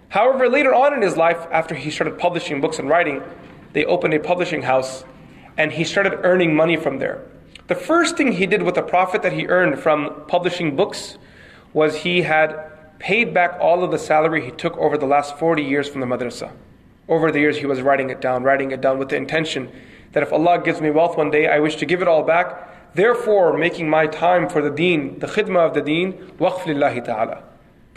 However, 0.09 0.49
later 0.49 0.75
on 0.75 0.95
in 0.95 1.03
his 1.03 1.17
life, 1.17 1.47
after 1.51 1.75
he 1.75 1.91
started 1.91 2.19
publishing 2.19 2.61
books 2.61 2.79
and 2.79 2.89
writing, 2.89 3.23
they 3.73 3.85
opened 3.85 4.15
a 4.15 4.19
publishing 4.19 4.63
house 4.63 5.05
and 5.57 5.73
he 5.73 5.85
started 5.85 6.21
earning 6.23 6.55
money 6.55 6.77
from 6.77 6.99
there. 6.99 7.23
The 7.67 7.75
first 7.75 8.17
thing 8.17 8.33
he 8.33 8.47
did 8.47 8.63
with 8.63 8.75
the 8.75 8.83
profit 8.83 9.23
that 9.23 9.35
he 9.35 9.47
earned 9.47 9.79
from 9.79 10.25
publishing 10.29 10.77
books 10.77 11.19
was 11.75 11.97
he 11.97 12.23
had 12.23 12.99
paid 12.99 13.35
back 13.35 13.59
all 13.61 13.85
of 13.85 13.91
the 13.91 13.99
salary 13.99 14.45
he 14.45 14.51
took 14.51 14.77
over 14.79 14.97
the 14.97 15.07
last 15.07 15.37
40 15.39 15.63
years 15.63 15.89
from 15.89 16.01
the 16.01 16.07
madrasa. 16.07 16.51
Over 17.09 17.31
the 17.31 17.41
years, 17.41 17.59
he 17.59 17.67
was 17.67 17.83
writing 17.83 18.11
it 18.11 18.21
down, 18.21 18.43
writing 18.43 18.71
it 18.71 18.81
down 18.81 18.99
with 18.99 19.11
the 19.11 19.17
intention 19.17 19.71
that 20.13 20.23
if 20.23 20.33
Allah 20.33 20.63
gives 20.63 20.81
me 20.81 20.91
wealth 20.91 21.17
one 21.17 21.31
day, 21.31 21.49
I 21.49 21.59
wish 21.59 21.77
to 21.77 21.87
give 21.87 22.03
it 22.03 22.09
all 22.09 22.23
back. 22.23 22.95
Therefore, 22.95 23.57
making 23.57 23.89
my 23.89 24.07
time 24.07 24.49
for 24.49 24.63
the 24.63 24.71
deen, 24.71 25.19
the 25.19 25.27
khidmah 25.27 25.69
of 25.69 25.75
the 25.75 25.83
deen, 25.83 26.15
waqf 26.39 26.61
lillahi 26.61 27.05
ta'ala. 27.05 27.43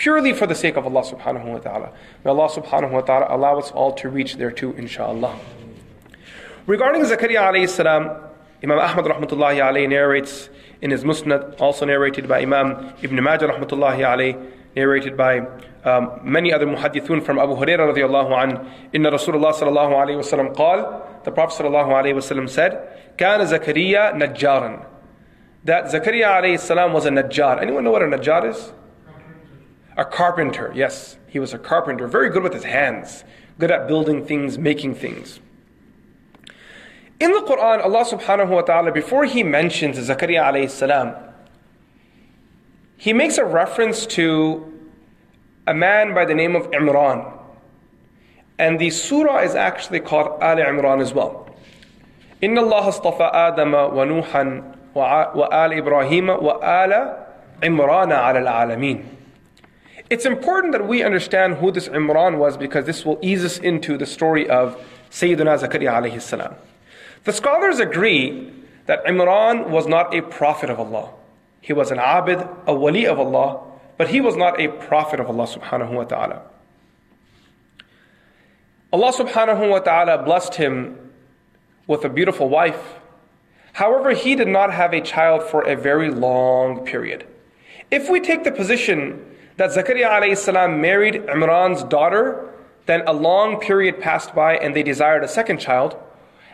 Purely 0.01 0.33
for 0.33 0.47
the 0.47 0.55
sake 0.55 0.77
of 0.77 0.85
Allah 0.87 1.03
subhanahu 1.03 1.45
wa 1.45 1.59
ta'ala. 1.59 1.93
May 2.25 2.31
Allah 2.31 2.49
subhanahu 2.49 2.89
wa 2.89 3.01
ta'ala 3.01 3.27
allow 3.29 3.59
us 3.59 3.69
all 3.69 3.93
to 4.01 4.09
reach 4.09 4.35
there 4.35 4.49
too, 4.49 4.73
inshaAllah. 4.73 5.37
Regarding 6.65 7.03
Zakaria 7.03 7.41
alayhi 7.41 7.69
salam, 7.69 8.09
Imam 8.63 8.79
Ahmad 8.79 9.05
rahmatullahi 9.05 9.61
alayhi 9.61 9.87
narrates 9.87 10.49
in 10.81 10.89
his 10.89 11.03
Musnad, 11.03 11.61
also 11.61 11.85
narrated 11.85 12.27
by 12.27 12.41
Imam 12.41 12.95
Ibn 13.03 13.23
Majah 13.23 13.49
rahmatullahi 13.49 13.99
alayhi, 13.99 14.51
narrated 14.75 15.15
by 15.15 15.41
um, 15.83 16.19
many 16.23 16.51
other 16.51 16.65
muhaddithun 16.65 17.23
from 17.23 17.37
Abu 17.37 17.53
Hurairah 17.53 17.93
radiallahu 17.93 18.43
an, 18.43 18.71
Inna 18.93 19.11
Rasulullah 19.11 19.53
sallallahu 19.53 19.93
alayhi 20.01 20.15
wa 20.15 20.23
sallam 20.23 20.55
qal, 20.55 21.23
the 21.25 21.31
Prophet 21.31 21.61
sallallahu 21.61 21.89
alayhi 21.89 22.15
wa 22.15 22.21
sallam 22.21 22.49
said, 22.49 23.13
Kana 23.19 23.43
Zakaria 23.43 24.15
najjaran. 24.15 24.83
That 25.65 25.85
Zakaria 25.93 26.41
alayhi 26.41 26.59
salam 26.59 26.91
was 26.91 27.05
a 27.05 27.11
najjar. 27.11 27.61
Anyone 27.61 27.83
know 27.83 27.91
what 27.91 28.01
a 28.01 28.05
najjar 28.05 28.49
is? 28.49 28.73
A 30.00 30.04
carpenter, 30.04 30.72
yes. 30.74 31.16
He 31.26 31.38
was 31.38 31.54
a 31.54 31.58
carpenter, 31.58 32.06
very 32.06 32.30
good 32.30 32.42
with 32.42 32.54
his 32.54 32.64
hands, 32.64 33.24
good 33.58 33.70
at 33.70 33.88
building 33.88 34.24
things, 34.24 34.58
making 34.58 34.94
things. 34.94 35.40
In 37.18 37.32
the 37.32 37.40
Quran, 37.40 37.82
Allah 37.82 38.04
subhanahu 38.04 38.48
wa 38.48 38.60
ta'ala, 38.60 38.92
before 38.92 39.24
He 39.24 39.42
mentions 39.42 39.96
Zakaria 39.96 40.44
alayhi 40.44 40.68
salam, 40.68 41.14
He 42.98 43.14
makes 43.14 43.38
a 43.38 43.44
reference 43.44 44.04
to 44.20 44.72
a 45.66 45.72
man 45.72 46.12
by 46.14 46.26
the 46.26 46.34
name 46.34 46.54
of 46.54 46.70
Imran. 46.72 47.32
And 48.58 48.78
the 48.78 48.90
surah 48.90 49.38
is 49.38 49.54
actually 49.54 50.00
called 50.00 50.42
Al 50.42 50.56
Imran 50.56 51.00
as 51.00 51.14
well. 51.14 51.48
إن 52.42 52.58
الله 52.58 52.88
اصطفى 52.88 53.30
آدم 53.32 53.74
ونوحا 53.74 54.62
وآل 54.94 55.72
إبراهيم 55.72 56.28
وآل 56.28 57.16
عمران 57.62 58.12
على 58.12 58.38
العالمين. 58.38 59.04
It's 60.11 60.25
important 60.25 60.73
that 60.73 60.85
we 60.85 61.03
understand 61.03 61.53
who 61.55 61.71
this 61.71 61.87
Imran 61.87 62.37
was 62.37 62.57
because 62.57 62.85
this 62.85 63.05
will 63.05 63.17
ease 63.21 63.45
us 63.45 63.57
into 63.57 63.97
the 63.97 64.05
story 64.05 64.49
of 64.49 64.77
Sayyidina 65.09 65.57
Zakaria 65.57 65.93
alayhi 65.93 66.21
salam. 66.21 66.53
The 67.23 67.31
scholars 67.31 67.79
agree 67.79 68.51
that 68.87 69.05
Imran 69.05 69.69
was 69.69 69.87
not 69.87 70.13
a 70.13 70.21
prophet 70.21 70.69
of 70.69 70.81
Allah. 70.81 71.11
He 71.61 71.71
was 71.71 71.91
an 71.91 71.97
abid, 71.97 72.45
a 72.67 72.75
wali 72.75 73.07
of 73.07 73.19
Allah, 73.19 73.61
but 73.95 74.09
he 74.09 74.19
was 74.19 74.35
not 74.35 74.59
a 74.59 74.67
prophet 74.67 75.21
of 75.21 75.29
Allah 75.29 75.47
subhanahu 75.47 75.93
wa 75.93 76.03
ta'ala. 76.03 76.41
Allah 78.91 79.13
subhanahu 79.13 79.69
wa 79.69 79.79
ta'ala 79.79 80.25
blessed 80.25 80.55
him 80.55 81.13
with 81.87 82.03
a 82.03 82.09
beautiful 82.09 82.49
wife. 82.49 82.95
However, 83.71 84.11
he 84.11 84.35
did 84.35 84.49
not 84.49 84.73
have 84.73 84.93
a 84.93 84.99
child 84.99 85.43
for 85.43 85.61
a 85.61 85.77
very 85.77 86.11
long 86.11 86.85
period. 86.85 87.25
If 87.89 88.09
we 88.09 88.19
take 88.19 88.43
the 88.43 88.51
position 88.51 89.30
that 89.57 89.71
Zakaria 89.71 90.09
alayhi 90.09 90.37
salam 90.37 90.81
married 90.81 91.15
Imran's 91.15 91.83
daughter, 91.83 92.49
then 92.85 93.03
a 93.05 93.13
long 93.13 93.59
period 93.59 93.99
passed 93.99 94.33
by 94.33 94.57
and 94.57 94.75
they 94.75 94.83
desired 94.83 95.23
a 95.23 95.27
second 95.27 95.59
child. 95.59 95.97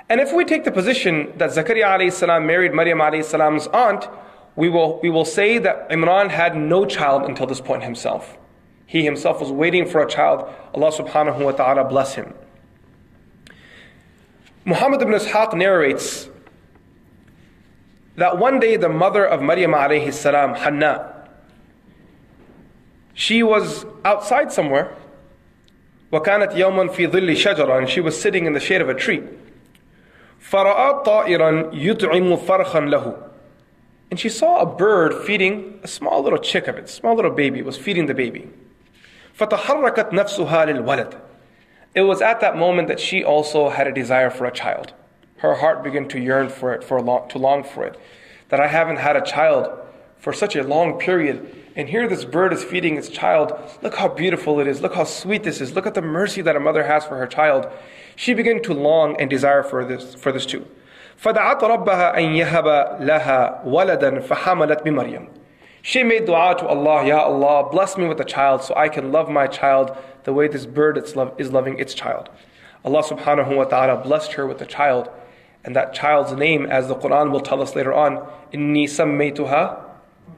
And 0.10 0.22
if 0.22 0.34
we 0.34 0.46
take 0.46 0.64
the 0.64 0.72
position 0.72 1.34
that 1.38 1.52
Zakaria 1.52 2.12
salam 2.12 2.46
married 2.46 2.74
Maryam 2.74 3.02
salam's 3.24 3.68
aunt, 3.68 4.08
we 4.56 4.70
will, 4.70 5.00
we 5.02 5.10
will 5.10 5.26
say 5.26 5.58
that 5.60 5.90
Imran 5.90 6.30
had 6.30 6.56
no 6.56 6.86
child 6.86 7.24
until 7.24 7.46
this 7.46 7.62
point 7.62 7.84
himself. 7.84 8.38
He 8.88 9.04
himself 9.04 9.40
was 9.40 9.52
waiting 9.52 9.86
for 9.86 10.02
a 10.02 10.08
child. 10.08 10.50
Allah 10.74 10.92
subhanahu 10.92 11.44
wa 11.44 11.52
ta'ala 11.52 11.84
bless 11.84 12.16
him. 12.16 12.34
Muhammad 14.66 15.02
ibn 15.02 15.14
Ishaq 15.14 15.54
narrates 15.56 16.30
that 18.16 18.38
one 18.38 18.60
day 18.60 18.78
the 18.78 18.90
mother 18.90 19.26
of 19.26 19.42
Maryam 19.42 19.72
alayhi 19.72 20.12
salam, 20.12 20.56
Hanna, 20.56 21.17
she 23.17 23.43
was 23.43 23.85
outside 24.05 24.53
somewhere. 24.53 24.97
وكانت 26.13 26.53
يوما 26.53 26.89
في 26.89 27.07
ظل 27.07 27.37
شجرة 27.37 27.79
and 27.79 27.89
she 27.89 28.01
was 28.01 28.21
sitting 28.21 28.47
in 28.47 28.53
the 28.53 28.61
shade 28.61 28.81
of 28.81 28.89
a 28.89 28.95
tree. 28.95 29.23
فرأى 30.41 31.05
طائرا 31.05 31.71
يطعم 31.73 32.37
فرخا 32.37 32.81
له 32.91 33.33
and 34.13 34.21
she 34.21 34.29
saw 34.29 34.61
a 34.61 34.67
bird 34.67 35.25
feeding 35.25 35.81
a 35.83 35.89
small 35.89 36.23
little 36.23 36.39
chick 36.39 36.69
of 36.69 36.77
it, 36.77 36.91
small 36.91 37.17
little 37.17 37.31
baby, 37.31 37.63
was 37.63 37.79
feeding 37.79 38.05
the 38.05 38.13
baby. 38.13 38.47
فَتَحَرَّكَتْ 39.39 40.11
نَفْسُهَا 40.11 40.67
لِلْوَلَدِ 40.67 41.19
It 41.95 42.03
was 42.03 42.21
at 42.21 42.41
that 42.43 42.59
moment 42.59 42.89
that 42.89 43.01
she 43.01 43.25
also 43.25 43.71
had 43.71 43.87
a 43.87 43.93
desire 43.93 44.29
for 44.29 44.45
a 44.45 44.53
child. 44.53 44.93
Her 45.39 45.55
heart 45.55 45.83
began 45.83 46.09
to 46.09 46.21
yearn 46.21 46.51
for 46.51 46.75
it, 46.75 46.85
for 46.85 47.01
long, 47.01 47.31
to 47.31 47.39
long 47.39 47.65
for 47.65 47.87
it. 47.87 47.99
That 48.51 48.61
I 48.61 48.67
haven't 48.67 48.99
had 48.99 49.17
a 49.17 49.23
child 49.23 49.71
for 50.19 50.35
such 50.35 50.57
a 50.57 50.63
long 50.63 50.99
period. 50.99 51.66
And 51.77 51.89
here 51.89 52.07
this 52.07 52.25
bird 52.25 52.53
is 52.53 52.63
feeding 52.63 52.97
its 52.97 53.09
child. 53.09 53.53
Look 53.83 53.95
how 53.95 54.09
beautiful 54.09 54.61
it 54.61 54.67
is. 54.67 54.81
Look 54.81 54.95
how 54.95 55.05
sweet 55.05 55.43
this 55.43 55.61
is. 55.61 55.75
Look 55.75 55.87
at 55.87 55.95
the 55.95 56.03
mercy 56.03 56.43
that 56.43 56.57
a 56.57 56.61
mother 56.61 56.85
has 56.85 57.05
for 57.05 57.17
her 57.17 57.27
child. 57.27 57.67
She 58.17 58.35
began 58.35 58.63
to 58.63 58.75
long 58.75 59.17
and 59.21 59.31
desire 59.31 59.63
for 59.63 59.85
this, 59.85 60.15
for 60.15 60.33
this 60.33 60.47
too. 60.47 60.67
فدعت 61.19 61.63
ربها 61.63 62.17
أن 62.17 62.35
يهب 62.35 63.01
لها 63.01 63.65
ولدا 63.65 64.21
فحملت 64.21 64.83
بمريم. 64.83 65.29
She 65.83 66.03
made 66.03 66.27
dua 66.27 66.55
to 66.59 66.67
Allah, 66.67 67.07
Ya 67.07 67.21
Allah, 67.23 67.69
bless 67.71 67.97
me 67.97 68.07
with 68.07 68.21
a 68.21 68.25
child 68.25 68.63
so 68.63 68.75
I 68.77 68.89
can 68.89 69.11
love 69.11 69.29
my 69.29 69.47
child 69.47 69.97
the 70.25 70.33
way 70.33 70.49
this 70.49 70.67
bird 70.67 70.97
is 70.97 71.53
loving 71.53 71.79
its 71.79 71.95
child. 71.95 72.29
Allah 72.85 73.03
subhanahu 73.03 73.57
wa 73.57 73.65
ta'ala 73.65 74.03
blessed 74.03 74.33
her 74.35 74.47
with 74.47 74.61
a 74.61 74.67
child, 74.67 75.09
and 75.65 75.75
that 75.75 75.93
child's 75.93 76.33
name, 76.33 76.67
as 76.67 76.89
the 76.89 76.95
Quran 76.95 77.31
will 77.31 77.41
tell 77.41 77.63
us 77.63 77.75
later 77.75 77.93
on, 77.93 78.19
Inni 78.53 78.85
sammaytuha 78.85 79.86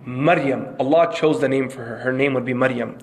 Maryam. 0.04 0.76
Allah 0.78 1.12
chose 1.14 1.40
the 1.40 1.48
name 1.48 1.68
for 1.68 1.84
her. 1.84 1.98
Her 1.98 2.12
name 2.12 2.34
would 2.34 2.44
be 2.44 2.54
Maryam. 2.54 2.98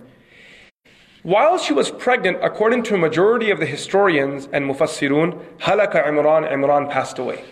While 1.23 1.57
she 1.59 1.73
was 1.73 1.91
pregnant, 1.91 2.39
according 2.41 2.83
to 2.83 2.95
a 2.95 2.97
majority 2.97 3.51
of 3.51 3.59
the 3.59 3.65
historians 3.65 4.49
and 4.51 4.65
mufassirun, 4.65 5.39
halaka 5.59 6.03
Imran, 6.05 6.51
Imran 6.51 6.89
passed 6.89 7.19
away. 7.19 7.43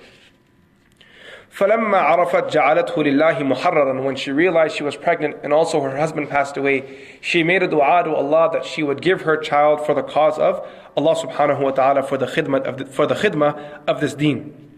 فلما 1.52 1.98
عرفت 1.98 2.52
جعلته 2.54 2.96
لله 3.04 3.44
محررا 3.44 4.04
when 4.04 4.16
she 4.16 4.32
realized 4.32 4.76
she 4.76 4.84
was 4.84 4.96
pregnant 4.96 5.36
and 5.44 5.52
also 5.52 5.82
her 5.82 5.98
husband 5.98 6.30
passed 6.30 6.58
away 6.58 7.06
she 7.22 7.44
made 7.44 7.64
a 7.64 7.68
dua 7.68 8.04
to 8.04 8.14
Allah 8.14 8.50
that 8.54 8.64
she 8.64 8.84
would 8.84 9.02
give 9.02 9.24
her 9.24 9.36
child 9.36 9.84
for 9.86 9.94
the 9.94 10.04
cause 10.04 10.38
of 10.38 10.66
Allah 10.96 11.16
subhanahu 11.16 11.60
wa 11.62 11.72
ta'ala 11.72 12.04
for 12.04 12.18
the 12.18 12.28
khidmah 12.28 12.62
of 12.62 12.78
the, 12.78 12.86
for 12.86 13.08
the 13.08 13.16
khidmah 13.16 13.82
of 13.88 14.00
this 14.00 14.14
deen 14.14 14.78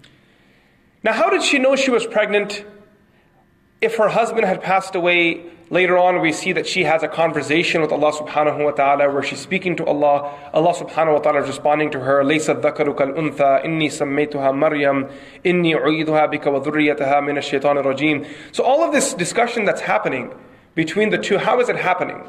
now 1.03 1.11
how 1.11 1.29
did 1.29 1.43
she 1.43 1.59
know 1.59 1.75
she 1.75 1.91
was 1.91 2.07
pregnant 2.07 2.65
if 3.85 3.97
her 3.97 4.09
husband 4.09 4.45
had 4.45 4.61
passed 4.61 4.95
away 4.95 5.51
Later 5.71 5.97
on, 5.97 6.19
we 6.19 6.33
see 6.33 6.51
that 6.51 6.67
she 6.67 6.83
has 6.83 7.01
a 7.01 7.07
conversation 7.07 7.79
with 7.79 7.93
Allah 7.93 8.11
subhanahu 8.11 8.65
wa 8.65 8.71
ta'ala 8.71 9.09
where 9.09 9.23
she's 9.23 9.39
speaking 9.39 9.77
to 9.77 9.85
Allah. 9.85 10.29
Allah 10.53 10.73
subhanahu 10.73 11.13
wa 11.13 11.19
ta'ala 11.19 11.43
is 11.43 11.47
responding 11.47 11.89
to 11.91 12.01
her, 12.01 12.25
لَيْسَ 12.25 12.53
الذَّكَرُ 12.53 12.93
كَالْأُنثَى 12.93 13.63
إِنِّي 13.65 13.87
سَمَّيْتُهَا 13.87 14.51
مَرْيَمْ 14.51 15.09
إِنِّي 15.45 15.75
عُيدُهَا 15.75 16.25
بِكَ 16.25 16.43
وَذُرِّيَّتَهَا 16.43 17.21
مِنَ 17.21 17.37
الشَّيْطَانِ 17.37 17.77
الرَّجِيمِ 17.77 18.27
So 18.51 18.65
all 18.65 18.83
of 18.83 18.91
this 18.91 19.13
discussion 19.13 19.63
that's 19.63 19.79
happening 19.79 20.33
between 20.75 21.09
the 21.09 21.17
two, 21.17 21.37
how 21.37 21.61
is 21.61 21.69
it 21.69 21.77
happening? 21.77 22.21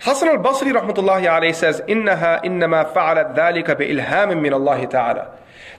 Hassan 0.00 0.28
al-Basri 0.30 0.72
rahmatullahi 0.72 1.28
alayhi 1.28 1.54
says, 1.54 1.80
إِنَّهَا 1.82 2.44
إِنَّمَا 2.44 2.92
فَعَلَتْ 2.92 3.36
ذَلِكَ 3.36 3.70
بِإِلْهَامٍ 3.70 4.36
مِّنَ 4.36 4.52
اللَّهِ 4.52 4.90
تَعَالَى 4.90 5.28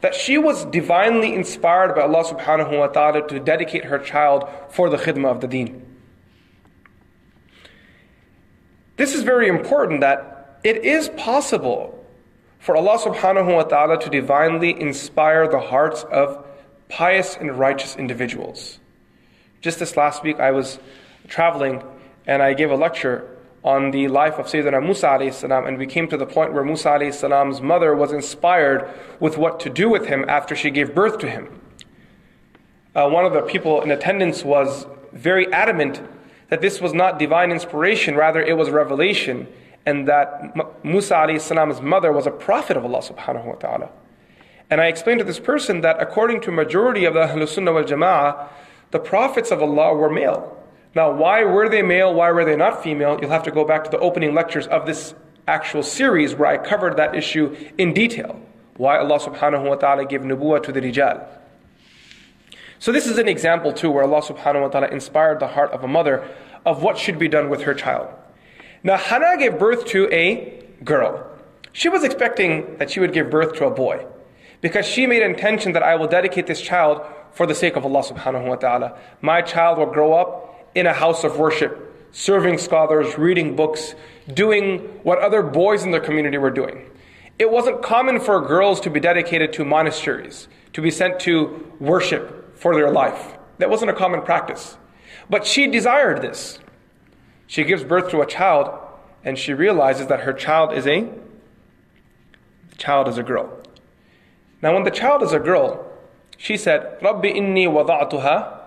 that 0.00 0.14
she 0.14 0.38
was 0.38 0.64
divinely 0.66 1.34
inspired 1.34 1.94
by 1.94 2.02
Allah 2.02 2.24
subhanahu 2.24 2.78
wa 2.78 2.88
ta'ala 2.88 3.26
to 3.28 3.40
dedicate 3.40 3.84
her 3.86 3.98
child 3.98 4.48
for 4.68 4.90
the 4.90 4.96
khidmah 4.96 5.30
of 5.30 5.40
the 5.40 5.48
deen. 5.48 5.84
This 8.96 9.14
is 9.14 9.22
very 9.22 9.48
important 9.48 10.00
that 10.00 10.58
it 10.64 10.84
is 10.84 11.08
possible 11.10 12.04
for 12.58 12.76
Allah 12.76 12.98
subhanahu 12.98 13.54
wa 13.54 13.62
ta'ala 13.62 14.00
to 14.00 14.10
divinely 14.10 14.78
inspire 14.80 15.48
the 15.48 15.60
hearts 15.60 16.04
of 16.04 16.44
pious 16.88 17.36
and 17.36 17.58
righteous 17.58 17.96
individuals. 17.96 18.80
Just 19.60 19.78
this 19.78 19.96
last 19.96 20.22
week, 20.22 20.40
I 20.40 20.50
was 20.50 20.78
traveling 21.28 21.82
and 22.26 22.42
I 22.42 22.54
gave 22.54 22.70
a 22.70 22.74
lecture 22.74 23.35
on 23.66 23.90
the 23.90 24.06
life 24.06 24.34
of 24.38 24.46
Sayyidina 24.46 24.80
Musa 24.80 25.08
alayhi 25.08 25.66
and 25.68 25.76
we 25.76 25.88
came 25.88 26.06
to 26.06 26.16
the 26.16 26.24
point 26.24 26.54
where 26.54 26.64
Musa 26.64 26.90
alayhi 26.90 27.60
mother 27.60 27.96
was 27.96 28.12
inspired 28.12 28.88
with 29.18 29.36
what 29.36 29.58
to 29.58 29.68
do 29.68 29.90
with 29.90 30.06
him 30.06 30.24
after 30.28 30.54
she 30.54 30.70
gave 30.70 30.94
birth 30.94 31.18
to 31.18 31.28
him. 31.28 31.60
Uh, 32.94 33.08
one 33.08 33.24
of 33.24 33.32
the 33.32 33.42
people 33.42 33.82
in 33.82 33.90
attendance 33.90 34.44
was 34.44 34.86
very 35.12 35.52
adamant 35.52 36.00
that 36.48 36.60
this 36.60 36.80
was 36.80 36.94
not 36.94 37.18
divine 37.18 37.50
inspiration, 37.50 38.14
rather 38.14 38.40
it 38.40 38.56
was 38.56 38.70
revelation, 38.70 39.48
and 39.84 40.06
that 40.06 40.54
Musa 40.84 41.14
alayhi 41.14 41.82
mother 41.82 42.12
was 42.12 42.28
a 42.28 42.30
prophet 42.30 42.76
of 42.76 42.84
Allah 42.84 43.00
subhanahu 43.00 43.46
wa 43.46 43.54
ta'ala. 43.56 43.90
And 44.70 44.80
I 44.80 44.86
explained 44.86 45.18
to 45.18 45.24
this 45.24 45.40
person 45.40 45.80
that 45.80 46.00
according 46.00 46.40
to 46.42 46.52
majority 46.52 47.04
of 47.04 47.14
the 47.14 47.26
Ahlul 47.26 47.48
Sunnah 47.48 47.72
wal 47.72 47.82
Jama'ah, 47.82 48.48
the 48.92 49.00
prophets 49.00 49.50
of 49.50 49.60
Allah 49.60 49.92
were 49.92 50.08
male. 50.08 50.56
Now, 50.96 51.10
why 51.12 51.44
were 51.44 51.68
they 51.68 51.82
male? 51.82 52.14
Why 52.14 52.30
were 52.30 52.46
they 52.46 52.56
not 52.56 52.82
female? 52.82 53.18
You'll 53.20 53.28
have 53.28 53.42
to 53.42 53.50
go 53.50 53.66
back 53.66 53.84
to 53.84 53.90
the 53.90 53.98
opening 53.98 54.32
lectures 54.32 54.66
of 54.66 54.86
this 54.86 55.14
actual 55.46 55.82
series 55.82 56.34
where 56.34 56.48
I 56.48 56.56
covered 56.56 56.96
that 56.96 57.14
issue 57.14 57.54
in 57.76 57.92
detail. 57.92 58.40
Why 58.78 58.96
Allah 58.96 59.18
subhanahu 59.18 59.68
wa 59.68 59.74
ta'ala 59.74 60.06
gave 60.06 60.22
nubuwah 60.22 60.62
to 60.62 60.72
the 60.72 60.80
rijal. 60.80 61.22
So 62.78 62.92
this 62.92 63.06
is 63.06 63.18
an 63.18 63.28
example 63.28 63.74
too 63.74 63.90
where 63.90 64.04
Allah 64.04 64.22
subhanahu 64.22 64.62
wa 64.62 64.68
ta'ala 64.68 64.88
inspired 64.88 65.38
the 65.38 65.48
heart 65.48 65.70
of 65.72 65.84
a 65.84 65.86
mother 65.86 66.26
of 66.64 66.82
what 66.82 66.96
should 66.96 67.18
be 67.18 67.28
done 67.28 67.50
with 67.50 67.64
her 67.64 67.74
child. 67.74 68.08
Now 68.82 68.96
Hannah 68.96 69.36
gave 69.36 69.58
birth 69.58 69.84
to 69.88 70.08
a 70.10 70.64
girl. 70.82 71.30
She 71.74 71.90
was 71.90 72.04
expecting 72.04 72.78
that 72.78 72.90
she 72.90 73.00
would 73.00 73.12
give 73.12 73.28
birth 73.28 73.52
to 73.56 73.66
a 73.66 73.70
boy 73.70 74.06
because 74.62 74.86
she 74.86 75.06
made 75.06 75.22
intention 75.22 75.72
that 75.72 75.82
I 75.82 75.96
will 75.96 76.08
dedicate 76.08 76.46
this 76.46 76.62
child 76.62 77.04
for 77.32 77.46
the 77.46 77.54
sake 77.54 77.76
of 77.76 77.84
Allah 77.84 78.02
subhanahu 78.02 78.48
wa 78.48 78.56
ta'ala. 78.56 78.98
My 79.20 79.42
child 79.42 79.76
will 79.76 79.92
grow 79.92 80.14
up 80.14 80.45
in 80.76 80.86
a 80.86 80.92
house 80.92 81.24
of 81.24 81.38
worship, 81.38 82.12
serving 82.12 82.58
scholars, 82.58 83.16
reading 83.16 83.56
books, 83.56 83.94
doing 84.32 84.78
what 85.02 85.18
other 85.18 85.42
boys 85.42 85.82
in 85.82 85.90
the 85.90 85.98
community 85.98 86.36
were 86.36 86.50
doing. 86.50 86.88
It 87.38 87.50
wasn't 87.50 87.82
common 87.82 88.20
for 88.20 88.40
girls 88.42 88.78
to 88.82 88.90
be 88.90 89.00
dedicated 89.00 89.54
to 89.54 89.64
monasteries, 89.64 90.48
to 90.74 90.82
be 90.82 90.90
sent 90.90 91.18
to 91.20 91.72
worship 91.80 92.56
for 92.58 92.74
their 92.74 92.90
life. 92.90 93.36
That 93.58 93.70
wasn't 93.70 93.90
a 93.90 93.94
common 93.94 94.20
practice. 94.20 94.76
But 95.30 95.46
she 95.46 95.66
desired 95.66 96.20
this. 96.20 96.58
She 97.46 97.64
gives 97.64 97.82
birth 97.82 98.10
to 98.10 98.20
a 98.20 98.26
child 98.26 98.68
and 99.24 99.38
she 99.38 99.54
realizes 99.54 100.08
that 100.08 100.20
her 100.20 100.32
child 100.32 100.72
is 100.72 100.86
a 100.86 101.08
child 102.76 103.08
is 103.08 103.16
a 103.16 103.22
girl. 103.22 103.50
Now 104.60 104.74
when 104.74 104.84
the 104.84 104.90
child 104.90 105.22
is 105.22 105.32
a 105.32 105.38
girl, 105.38 105.90
she 106.36 106.58
said, 106.58 106.98
Rabbi 107.00 107.28
inni 107.28 107.66
wada'tuha 107.66 108.60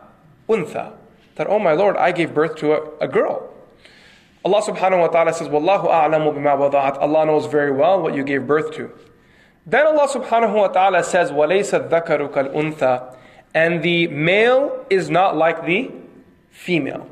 untha 0.50 0.99
That, 1.39 1.49
oh 1.49 1.59
my 1.59 1.73
Lord, 1.73 1.97
I 1.97 2.13
gave 2.13 2.33
birth 2.33 2.57
to 2.57 2.73
a, 2.75 2.97
a 3.01 3.09
girl. 3.09 3.51
Allah 4.45 4.63
subhanahu 4.63 5.01
wa 5.01 5.09
ta'ala 5.09 5.33
says, 5.33 5.49
Wallahu 5.49 5.89
a'lamu 5.89 6.35
bima 6.35 6.57
wada'at. 6.57 6.99
Allah 6.99 7.27
knows 7.27 7.47
very 7.47 7.73
well 7.73 8.01
what 8.03 8.15
you 8.15 8.23
gave 8.23 8.47
birth 8.47 8.73
to. 8.75 8.91
Then 9.67 9.87
Allah 9.87 10.07
subhanahu 10.09 10.55
wa 10.55 10.69
ta'ala 10.69 11.03
says, 11.03 11.31
وَلَيْسَ 11.31 11.89
الذَّكَرُ 11.89 12.33
كَالْأُنثَى 12.33 13.15
and 13.55 13.83
the 13.85 14.09
male 14.09 14.85
is 14.91 15.09
not 15.09 15.37
like 15.37 15.65
the 15.65 15.91
female. 16.51 17.09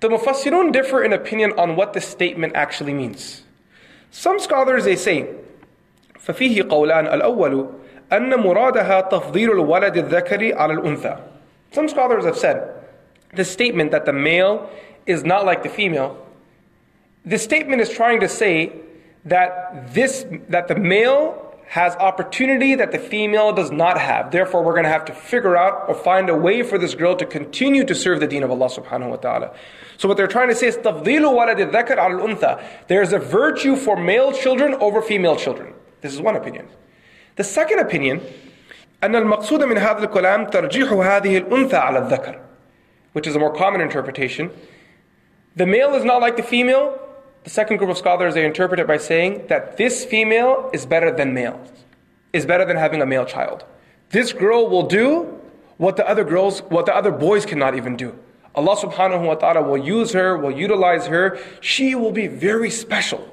The 0.00 0.08
Mufassirun 0.08 0.72
differ 0.72 1.04
in 1.04 1.12
opinion 1.12 1.52
on 1.58 1.76
what 1.76 1.92
this 1.92 2.08
statement 2.08 2.56
actually 2.56 2.94
means. 2.94 3.42
Some 4.10 4.40
scholars 4.40 4.84
they 4.84 4.96
say, 4.96 5.28
ففيه 6.18 6.68
قولان 6.68 7.06
الأول 7.06 7.68
أن 8.12 8.30
مرادها 8.30 9.10
تفضيل 9.10 9.52
الولد 9.52 9.96
الذكر 9.96 10.56
على 10.56 10.74
الأنثى. 10.80 11.20
Some 11.72 11.88
scholars 11.88 12.24
have 12.24 12.38
said 12.38 12.72
the 13.34 13.44
statement 13.44 13.90
that 13.90 14.04
the 14.04 14.12
male 14.12 14.70
is 15.06 15.24
not 15.24 15.44
like 15.44 15.62
the 15.62 15.68
female. 15.68 16.16
This 17.24 17.42
statement 17.42 17.80
is 17.80 17.90
trying 17.90 18.20
to 18.20 18.28
say 18.28 18.72
that 19.24 19.94
this 19.94 20.26
that 20.48 20.68
the 20.68 20.76
male 20.76 21.40
has 21.66 21.96
opportunity 21.96 22.74
that 22.74 22.92
the 22.92 22.98
female 22.98 23.52
does 23.52 23.70
not 23.70 23.98
have. 23.98 24.30
Therefore, 24.30 24.62
we're 24.62 24.74
going 24.74 24.84
to 24.84 24.90
have 24.90 25.06
to 25.06 25.14
figure 25.14 25.56
out 25.56 25.88
or 25.88 25.94
find 25.94 26.28
a 26.28 26.36
way 26.36 26.62
for 26.62 26.78
this 26.78 26.94
girl 26.94 27.16
to 27.16 27.24
continue 27.24 27.84
to 27.84 27.94
serve 27.94 28.20
the 28.20 28.26
deen 28.26 28.42
of 28.42 28.50
Allah 28.50 28.68
subhanahu 28.68 29.10
wa 29.10 29.16
ta'ala. 29.16 29.54
So 29.96 30.06
what 30.06 30.16
they're 30.16 30.26
trying 30.26 30.48
to 30.48 30.54
say 30.54 30.66
is 30.66 30.76
تَفْضِيلُ 30.76 31.24
وَلَدِ 31.24 31.70
الذَّكَرِ 31.70 31.96
عَلَى 31.96 32.20
الْأُنثَى 32.20 32.62
There's 32.88 33.12
a 33.12 33.18
virtue 33.18 33.76
for 33.76 33.96
male 33.96 34.30
children 34.32 34.74
over 34.74 35.00
female 35.00 35.36
children. 35.36 35.72
This 36.02 36.12
is 36.12 36.20
one 36.20 36.36
opinion. 36.36 36.68
The 37.36 37.44
second 37.44 37.80
opinion 37.80 38.20
أن 39.02 39.16
المقصود 39.16 39.64
من 39.64 39.78
هذا 39.78 40.04
الكلام 40.04 40.44
ترجيح 40.46 40.92
هذه 40.92 41.38
الأنثى 41.38 41.76
على 41.76 41.98
الذكر 41.98 42.40
which 43.13 43.27
is 43.27 43.35
a 43.35 43.39
more 43.39 43.53
common 43.53 43.81
interpretation. 43.81 44.51
The 45.55 45.65
male 45.65 45.93
is 45.95 46.05
not 46.05 46.21
like 46.21 46.37
the 46.37 46.43
female, 46.43 46.97
the 47.43 47.49
second 47.49 47.77
group 47.77 47.89
of 47.89 47.97
scholars, 47.97 48.33
they 48.33 48.45
interpret 48.45 48.79
it 48.79 48.87
by 48.87 48.97
saying 48.97 49.47
that 49.47 49.77
this 49.77 50.05
female 50.05 50.69
is 50.73 50.85
better 50.85 51.11
than 51.11 51.33
male, 51.33 51.59
is 52.33 52.45
better 52.45 52.65
than 52.65 52.77
having 52.77 53.01
a 53.01 53.05
male 53.05 53.25
child. 53.25 53.63
This 54.09 54.33
girl 54.33 54.69
will 54.69 54.87
do 54.87 55.39
what 55.77 55.95
the 55.95 56.07
other 56.07 56.23
girls, 56.23 56.59
what 56.69 56.85
the 56.85 56.95
other 56.95 57.11
boys 57.11 57.45
cannot 57.45 57.75
even 57.75 57.95
do. 57.95 58.17
Allah 58.55 58.75
subhanahu 58.75 59.25
wa 59.25 59.35
ta'ala 59.35 59.61
will 59.61 59.77
use 59.77 60.11
her, 60.13 60.37
will 60.37 60.51
utilize 60.51 61.07
her. 61.07 61.39
She 61.61 61.95
will 61.95 62.11
be 62.11 62.27
very 62.27 62.69
special. 62.69 63.27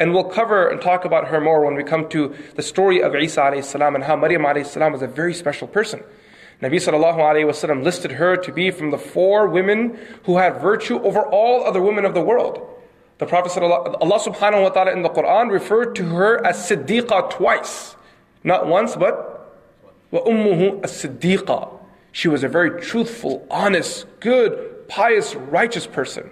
And 0.00 0.12
we'll 0.12 0.24
cover 0.24 0.68
and 0.68 0.80
talk 0.80 1.04
about 1.04 1.28
her 1.28 1.40
more 1.40 1.64
when 1.64 1.76
we 1.76 1.84
come 1.84 2.08
to 2.08 2.34
the 2.56 2.62
story 2.62 3.00
of 3.00 3.14
Isa 3.14 3.42
alayhi 3.42 3.62
salam 3.62 3.94
and 3.94 4.02
how 4.02 4.16
Maryam 4.16 4.42
alayhi 4.42 4.66
salam 4.66 4.92
was 4.92 5.02
a 5.02 5.06
very 5.06 5.34
special 5.34 5.68
person. 5.68 6.02
Nabi 6.61 6.75
sallallahu 6.75 7.17
alayhi 7.17 7.45
wasallam 7.45 7.83
listed 7.83 8.11
her 8.13 8.35
to 8.35 8.51
be 8.51 8.69
from 8.69 8.91
the 8.91 8.97
four 8.97 9.47
women 9.47 9.97
who 10.23 10.37
had 10.37 10.61
virtue 10.61 10.99
over 11.01 11.21
all 11.21 11.65
other 11.65 11.81
women 11.81 12.03
of 12.05 12.13
the 12.13 12.21
world. 12.21 12.65
The 13.17 13.25
Prophet 13.25 13.61
Allah 13.61 14.19
subhanahu 14.19 14.63
wa 14.63 14.69
ta'ala 14.69 14.91
in 14.91 15.01
the 15.01 15.09
Quran 15.09 15.51
referred 15.51 15.95
to 15.95 16.05
her 16.05 16.45
as 16.45 16.57
Siddiqa 16.69 17.31
twice. 17.31 17.95
Not 18.43 18.67
once, 18.67 18.95
but 18.95 19.39
وَأُمُّهُ 20.11 20.83
as-Siddiqa. 20.83 21.69
She 22.11 22.27
was 22.27 22.43
a 22.43 22.47
very 22.47 22.81
truthful, 22.81 23.45
honest, 23.51 24.05
good, 24.19 24.87
pious, 24.87 25.35
righteous 25.35 25.85
person. 25.85 26.31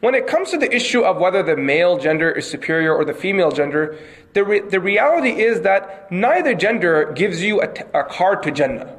When 0.00 0.14
it 0.14 0.26
comes 0.26 0.50
to 0.50 0.58
the 0.58 0.74
issue 0.74 1.02
of 1.02 1.18
whether 1.18 1.42
the 1.42 1.56
male 1.56 1.96
gender 1.96 2.30
is 2.30 2.48
superior 2.48 2.94
or 2.94 3.04
the 3.04 3.14
female 3.14 3.50
gender, 3.50 3.96
the, 4.34 4.44
re- 4.44 4.60
the 4.60 4.80
reality 4.80 5.40
is 5.40 5.62
that 5.62 6.10
neither 6.12 6.54
gender 6.54 7.12
gives 7.12 7.42
you 7.42 7.60
a, 7.62 7.72
t- 7.72 7.82
a 7.94 8.04
card 8.04 8.42
to 8.42 8.50
Jannah. 8.50 8.94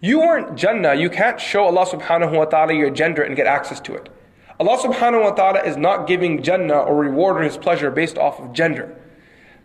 You 0.00 0.20
aren't 0.20 0.56
Jannah, 0.56 0.94
you 0.94 1.10
can't 1.10 1.40
show 1.40 1.64
Allah 1.64 1.86
subhanahu 1.86 2.36
wa 2.36 2.44
ta'ala 2.44 2.74
your 2.74 2.90
gender 2.90 3.22
and 3.22 3.34
get 3.34 3.46
access 3.46 3.80
to 3.80 3.94
it. 3.94 4.08
Allah 4.60 4.78
subhanahu 4.78 5.22
wa 5.22 5.30
ta'ala 5.30 5.62
is 5.64 5.76
not 5.76 6.06
giving 6.06 6.42
Jannah 6.42 6.80
or 6.80 6.96
reward 6.96 7.38
or 7.38 7.42
His 7.42 7.56
pleasure 7.56 7.90
based 7.90 8.18
off 8.18 8.38
of 8.40 8.52
gender. 8.52 8.96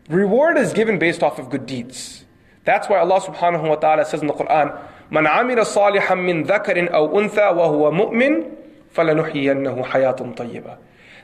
Reward 0.09 0.57
is 0.57 0.73
given 0.73 0.99
based 0.99 1.23
off 1.23 1.39
of 1.39 1.49
good 1.49 1.65
deeds. 1.65 2.25
That's 2.63 2.89
why 2.89 2.99
Allah 2.99 3.21
subhanahu 3.21 3.67
wa 3.67 3.75
ta'ala 3.75 4.05
says 4.05 4.21
in 4.21 4.27
the 4.27 4.33
Quran, 4.33 4.77
من 5.11 5.27
عمل 5.27 5.65
صالحا 5.65 6.15
من 6.15 6.43
ذكر 6.45 6.93
أو 6.93 7.19
أنثى 7.19 7.55
وهو 7.55 7.91
مؤمن 7.91 8.45
فلنحيينه 8.91 9.83
حياة 9.83 10.35
طيبة. 10.35 10.77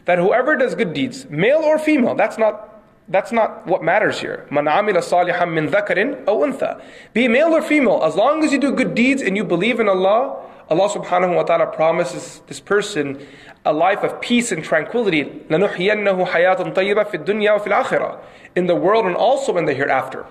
That 0.05 0.19
whoever 0.19 0.55
does 0.55 0.75
good 0.75 0.93
deeds, 0.93 1.29
male 1.29 1.59
or 1.59 1.79
female, 1.79 2.15
that's 2.15 2.37
not 2.37 2.70
that's 3.09 3.31
not 3.31 3.65
what 3.65 3.83
matters 3.83 4.19
here. 4.19 4.45
Man 4.51 4.65
amila 4.65 4.97
salihan 4.97 5.53
min 5.53 5.69
dhakarin 5.69 6.27
aw 6.27 6.43
untha. 6.45 6.81
Be 7.13 7.27
male 7.27 7.55
or 7.55 7.61
female, 7.61 8.03
as 8.03 8.15
long 8.15 8.43
as 8.43 8.51
you 8.51 8.59
do 8.59 8.73
good 8.73 8.95
deeds 8.95 9.21
and 9.21 9.37
you 9.37 9.43
believe 9.43 9.79
in 9.79 9.87
Allah, 9.87 10.43
Allah 10.69 10.89
subhanahu 10.89 11.35
wa 11.35 11.43
ta'ala 11.43 11.67
promises 11.67 12.41
this 12.47 12.59
person 12.59 13.25
a 13.63 13.71
life 13.71 14.03
of 14.03 14.19
peace 14.19 14.51
and 14.51 14.63
tranquility. 14.63 15.23
لَنُحْيَنَّهُ 15.23 16.27
حَيَاةً 16.27 16.73
طَيِّبَةً 16.73 17.03
فِي 17.09 17.23
الدُّنْيَا 17.23 17.59
وَفِي 17.59 17.67
الْآخِرَةِ 17.67 18.19
In 18.55 18.67
the 18.67 18.75
world 18.75 19.05
and 19.05 19.15
also 19.15 19.55
in 19.57 19.65
the 19.65 19.73
hereafter. 19.73 20.25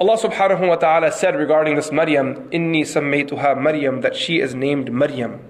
Allah 0.00 0.16
subhanahu 0.16 0.66
wa 0.66 0.76
ta'ala 0.76 1.12
said 1.12 1.36
regarding 1.36 1.76
this 1.76 1.92
Maryam, 1.92 2.48
إِنِّي 2.50 2.82
سَمَّيْتُهَا 2.82 3.60
Maryam, 3.60 4.00
that 4.00 4.16
she 4.16 4.40
is 4.40 4.54
named 4.54 4.92
Maryam. 4.92 5.46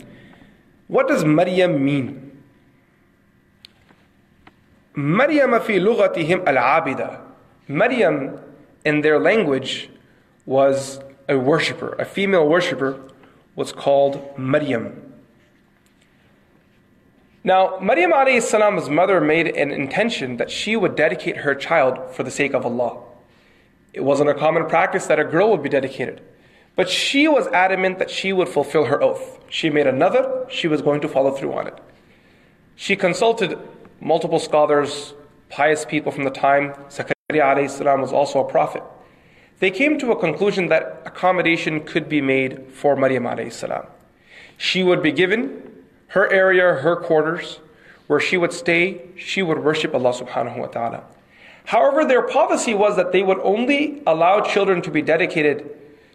What 0.89 1.09
does 1.09 1.25
Maryam 1.25 1.83
mean? 1.83 2.24
Maryam. 4.96 5.52
Maryam 7.68 8.40
in 8.86 9.02
their 9.02 9.20
language 9.20 9.90
was 10.46 11.00
a 11.28 11.38
worshipper, 11.38 11.94
a 11.94 12.06
female 12.06 12.48
worshipper 12.48 13.00
was 13.56 13.72
called 13.72 14.38
Maryam. 14.38 15.02
Now, 17.44 17.78
Maryam 17.80 18.42
salam's 18.42 18.90
mother 18.90 19.22
made 19.22 19.48
an 19.48 19.72
intention 19.72 20.38
that 20.38 20.50
she 20.50 20.76
would 20.76 20.96
dedicate 20.96 21.38
her 21.38 21.54
child 21.54 22.14
for 22.16 22.24
the 22.24 22.32
sake 22.32 22.54
of 22.54 22.66
Allah. 22.66 23.04
It 23.94 24.04
wasn't 24.04 24.30
a 24.30 24.34
common 24.34 24.66
practice 24.66 25.06
that 25.08 25.20
a 25.20 25.24
girl 25.24 25.52
would 25.52 25.64
be 25.64 25.70
dedicated. 25.70 26.22
But 26.76 26.90
she 26.90 27.28
was 27.28 27.48
adamant 27.48 28.00
that 28.00 28.10
she 28.10 28.34
would 28.34 28.50
fulfill 28.50 28.86
her 28.86 29.02
oath. 29.02 29.40
She 29.50 29.70
made 29.70 29.88
another, 29.88 30.46
she 30.50 30.68
was 30.68 30.82
going 30.82 31.02
to 31.02 31.08
follow 31.08 31.32
through 31.32 31.54
on 31.54 31.68
it. 31.68 31.80
She 32.76 32.96
consulted 32.96 33.58
multiple 34.06 34.38
scholars, 34.38 35.16
pious 35.50 35.84
people 35.84 36.12
from 36.12 36.24
the 36.24 36.30
time. 36.30 36.74
Zakaria 36.90 37.70
salam 37.70 38.02
was 38.02 38.14
also 38.14 38.40
a 38.40 38.50
prophet. 38.50 38.84
They 39.60 39.72
came 39.72 39.98
to 39.98 40.12
a 40.12 40.20
conclusion 40.20 40.68
that 40.68 41.02
accommodation 41.06 41.84
could 41.84 42.08
be 42.08 42.22
made 42.22 42.72
for 42.72 42.96
Maryam 42.96 43.28
salam. 43.50 43.88
She 44.58 44.84
would 44.84 45.02
be 45.02 45.12
given 45.12 45.64
her 46.10 46.32
area, 46.32 46.76
her 46.76 46.96
quarters, 46.96 47.60
where 48.06 48.20
she 48.20 48.38
would 48.38 48.54
stay, 48.54 49.02
she 49.18 49.42
would 49.42 49.64
worship 49.64 49.96
Allah 49.96 50.14
subhanahu 50.14 50.58
wa 50.60 50.68
ta'ala. 50.68 51.04
However, 51.66 52.06
their 52.06 52.22
policy 52.22 52.76
was 52.76 52.96
that 52.96 53.12
they 53.12 53.24
would 53.24 53.40
only 53.40 54.04
allow 54.06 54.42
children 54.42 54.84
to 54.84 54.92
be 54.92 55.02
dedicated 55.02 55.68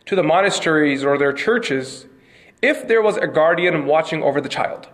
to 0.06 0.14
the 0.14 0.22
monasteries 0.22 1.04
or 1.04 1.18
their 1.18 1.32
churches 1.32 2.06
if 2.62 2.86
there 2.86 3.02
was 3.02 3.16
a 3.16 3.26
guardian 3.26 3.84
watching 3.84 4.22
over 4.22 4.40
the 4.40 4.48
child. 4.48 4.88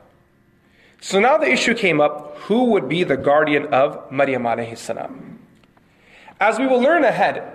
So 1.00 1.20
now 1.20 1.38
the 1.38 1.50
issue 1.50 1.74
came 1.74 2.00
up 2.00 2.38
who 2.38 2.64
would 2.66 2.88
be 2.88 3.04
the 3.04 3.16
guardian 3.16 3.66
of 3.74 4.10
Maryam 4.10 4.44
alayhi 4.44 4.78
salam? 4.78 5.38
As 6.40 6.58
we 6.58 6.66
will 6.66 6.80
learn 6.80 7.04
ahead, 7.04 7.52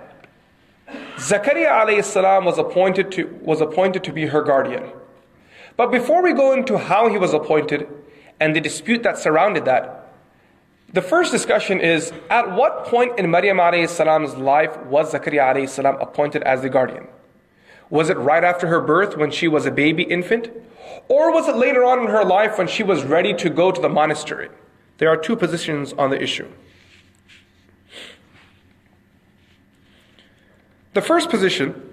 Zakaria 1.16 1.70
alayhi 1.70 2.04
salam 2.04 2.44
was 2.44 2.58
appointed 2.58 3.10
to, 3.12 3.26
was 3.42 3.60
appointed 3.60 4.04
to 4.04 4.12
be 4.12 4.26
her 4.26 4.42
guardian. 4.42 4.90
But 5.76 5.90
before 5.90 6.22
we 6.22 6.32
go 6.32 6.52
into 6.52 6.78
how 6.78 7.08
he 7.08 7.18
was 7.18 7.32
appointed 7.32 7.88
and 8.40 8.54
the 8.54 8.60
dispute 8.60 9.02
that 9.04 9.18
surrounded 9.18 9.64
that, 9.64 10.12
the 10.92 11.00
first 11.00 11.32
discussion 11.32 11.80
is 11.80 12.12
at 12.28 12.52
what 12.52 12.84
point 12.84 13.18
in 13.18 13.30
Maryam 13.30 13.56
alayhi 13.56 13.88
salam's 13.88 14.34
life 14.36 14.76
was 14.84 15.12
Zakaria 15.14 15.54
alayhi 15.54 15.68
salam 15.68 15.96
appointed 16.00 16.42
as 16.42 16.60
the 16.60 16.68
guardian? 16.68 17.08
Was 17.91 18.09
it 18.09 18.17
right 18.17 18.43
after 18.43 18.67
her 18.67 18.81
birth 18.81 19.17
when 19.17 19.31
she 19.31 19.47
was 19.47 19.65
a 19.65 19.71
baby 19.71 20.03
infant? 20.03 20.49
Or 21.07 21.31
was 21.31 21.47
it 21.47 21.55
later 21.55 21.83
on 21.85 21.99
in 21.99 22.07
her 22.07 22.23
life 22.23 22.57
when 22.57 22.67
she 22.67 22.83
was 22.83 23.03
ready 23.03 23.33
to 23.35 23.49
go 23.49 23.71
to 23.71 23.81
the 23.81 23.89
monastery? 23.89 24.49
There 24.97 25.09
are 25.09 25.17
two 25.17 25.35
positions 25.35 25.93
on 25.93 26.09
the 26.09 26.21
issue. 26.21 26.47
The 30.93 31.01
first 31.01 31.29
position 31.29 31.83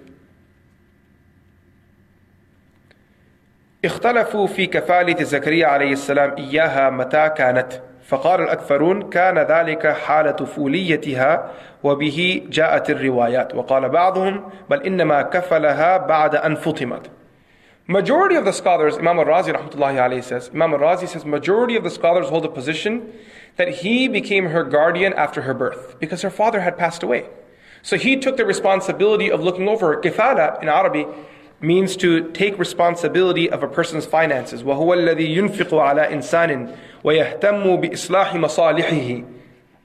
اختلفوا 3.85 4.47
في 4.47 4.65
كفالة 4.67 5.23
زكريا 5.23 5.67
عليه 5.67 5.91
السلام 5.91 6.35
إياها 6.37 6.89
متى 6.89 7.29
كانت 7.29 7.81
فقال 8.07 8.41
الأكثرون 8.41 9.09
كان 9.09 9.37
ذلك 9.39 9.87
حال 9.87 10.35
طفوليتها 10.35 11.51
وبه 11.83 12.41
جاءت 12.49 12.89
الروايات 12.89 13.55
وقال 13.55 13.89
بعضهم 13.89 14.49
بل 14.69 14.83
إنما 14.83 15.21
كفلها 15.21 15.97
بعد 15.97 16.35
أن 16.35 16.55
فطمت 16.55 17.09
Majority 17.87 18.33
of 18.33 18.45
the 18.45 18.51
scholars, 18.51 18.97
Imam 18.97 19.19
al-Razi 19.19 19.53
rahmatullahi 19.53 19.97
alayhi 19.97 20.23
says, 20.23 20.49
Imam 20.51 20.73
al-Razi 20.73 21.07
says, 21.07 21.23
majority 21.23 21.75
of 21.75 21.83
the 21.83 21.91
scholars 21.91 22.29
hold 22.29 22.43
a 22.43 22.49
position 22.49 23.13
that 23.57 23.69
he 23.69 24.07
became 24.07 24.47
her 24.47 24.63
guardian 24.63 25.13
after 25.13 25.43
her 25.43 25.53
birth 25.53 25.95
because 25.99 26.23
her 26.23 26.31
father 26.31 26.61
had 26.61 26.79
passed 26.79 27.03
away. 27.03 27.27
So 27.83 27.95
he 27.95 28.17
took 28.17 28.37
the 28.37 28.45
responsibility 28.45 29.29
of 29.29 29.41
looking 29.41 29.67
over 29.67 29.93
her. 29.93 30.01
Kifala 30.01 30.59
in 30.63 30.67
Arabic 30.67 31.07
means 31.61 31.95
to 31.97 32.31
take 32.31 32.57
responsibility 32.57 33.51
of 33.51 33.61
a 33.61 33.67
person's 33.67 34.07
finances. 34.07 34.63
وَهُوَ 34.63 34.95
الَّذِي 34.97 35.35
يُنْفِقُ 35.35 35.69
عَلَى 35.69 36.11
إِنسَانٍ 36.11 36.75
وَيَهْتَمُّ 37.03 37.81
بِإِصْلَاحِ 37.81 38.33
مَصَالِحِهِ 38.33 39.25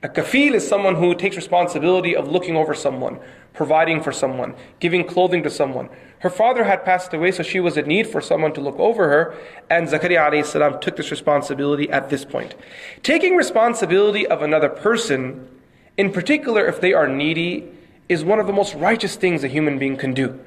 a 0.06 0.08
kafil 0.08 0.54
is 0.54 0.68
someone 0.68 0.94
who 0.94 1.16
takes 1.16 1.36
responsibility 1.36 2.16
of 2.16 2.28
looking 2.28 2.56
over 2.56 2.76
someone, 2.76 3.18
providing 3.54 4.04
for 4.04 4.12
someone, 4.12 4.54
giving 4.80 5.04
clothing 5.04 5.42
to 5.42 5.50
someone. 5.50 5.90
Her 6.20 6.30
father 6.30 6.64
had 6.64 6.86
passed 6.86 7.12
away, 7.12 7.32
so 7.32 7.42
she 7.42 7.60
was 7.60 7.76
in 7.76 7.88
need 7.88 8.06
for 8.06 8.22
someone 8.22 8.54
to 8.54 8.62
look 8.62 8.78
over 8.78 9.10
her, 9.10 9.34
and 9.68 9.88
Zakaria 9.88 10.30
alayhi 10.30 10.80
took 10.80 10.96
this 10.96 11.10
responsibility 11.10 11.90
at 11.90 12.12
this 12.12 12.24
point. 12.24 12.54
Taking 13.02 13.36
responsibility 13.36 14.28
of 14.28 14.44
another 14.44 14.70
person, 14.70 15.50
in 15.98 16.12
particular 16.12 16.68
if 16.68 16.82
they 16.82 16.94
are 16.94 17.08
needy, 17.08 17.68
is 18.08 18.24
one 18.24 18.40
of 18.40 18.46
the 18.46 18.54
most 18.54 18.76
righteous 18.76 19.16
things 19.16 19.44
a 19.44 19.48
human 19.48 19.80
being 19.80 19.98
can 19.98 20.14
do. 20.14 20.40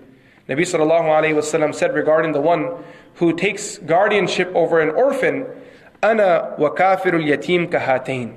Nabi 0.48 0.62
wasallam 0.62 1.74
said 1.74 1.94
regarding 1.94 2.30
the 2.30 2.40
one 2.40 2.70
who 3.14 3.32
takes 3.32 3.78
guardianship 3.78 4.52
over 4.54 4.78
an 4.78 4.90
orphan, 4.90 5.46
"Ana 6.00 6.54
wa 6.58 6.70
kafilul 6.70 7.26
yatim 7.26 7.68
kahatain." 7.68 8.36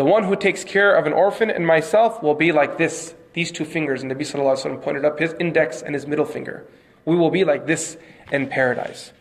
The 0.00 0.06
one 0.06 0.24
who 0.24 0.34
takes 0.34 0.64
care 0.64 0.94
of 0.94 1.04
an 1.04 1.12
orphan 1.12 1.50
and 1.50 1.66
myself 1.66 2.22
will 2.22 2.34
be 2.34 2.52
like 2.52 2.78
this, 2.78 3.14
these 3.34 3.52
two 3.52 3.66
fingers. 3.66 4.00
And 4.00 4.10
Nabi 4.10 4.20
sallallahu 4.20 4.56
alayhi 4.56 4.78
wasallam 4.78 4.82
pointed 4.82 5.04
up 5.04 5.18
his 5.18 5.34
index 5.38 5.82
and 5.82 5.94
his 5.94 6.06
middle 6.06 6.24
finger. 6.24 6.66
We 7.04 7.16
will 7.16 7.30
be 7.30 7.44
like 7.44 7.66
this 7.66 7.98
in 8.32 8.46
paradise. 8.46 9.12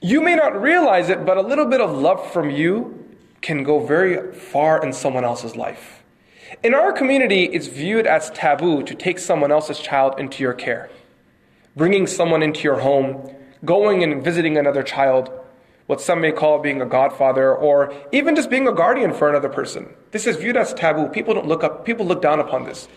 You 0.00 0.22
may 0.22 0.36
not 0.36 0.58
realize 0.58 1.10
it, 1.10 1.26
but 1.26 1.36
a 1.36 1.42
little 1.42 1.66
bit 1.66 1.82
of 1.82 1.92
love 1.92 2.32
from 2.32 2.48
you 2.48 3.14
can 3.42 3.62
go 3.62 3.78
very 3.78 4.32
far 4.32 4.82
in 4.82 4.94
someone 4.94 5.22
else's 5.22 5.54
life. 5.54 6.02
In 6.62 6.72
our 6.72 6.90
community, 6.90 7.44
it's 7.44 7.66
viewed 7.66 8.06
as 8.06 8.30
taboo 8.30 8.84
to 8.84 8.94
take 8.94 9.18
someone 9.18 9.52
else's 9.52 9.78
child 9.78 10.18
into 10.18 10.42
your 10.42 10.54
care. 10.54 10.88
Bringing 11.76 12.06
someone 12.06 12.42
into 12.42 12.62
your 12.62 12.80
home, 12.80 13.30
going 13.66 14.02
and 14.02 14.24
visiting 14.24 14.56
another 14.56 14.82
child, 14.82 15.28
what 15.86 16.00
some 16.00 16.20
may 16.20 16.32
call 16.32 16.58
being 16.58 16.82
a 16.82 16.86
godfather, 16.86 17.54
or 17.54 17.94
even 18.12 18.34
just 18.34 18.50
being 18.50 18.66
a 18.66 18.72
guardian 18.72 19.12
for 19.12 19.28
another 19.28 19.48
person. 19.48 19.88
This 20.10 20.26
is 20.26 20.36
viewed 20.36 20.56
as 20.56 20.74
taboo. 20.74 21.08
People 21.08 21.34
don't 21.34 21.46
look 21.46 21.62
up, 21.62 21.84
people 21.84 22.04
look 22.04 22.20
down 22.20 22.40
upon 22.40 22.64
this. 22.64 22.88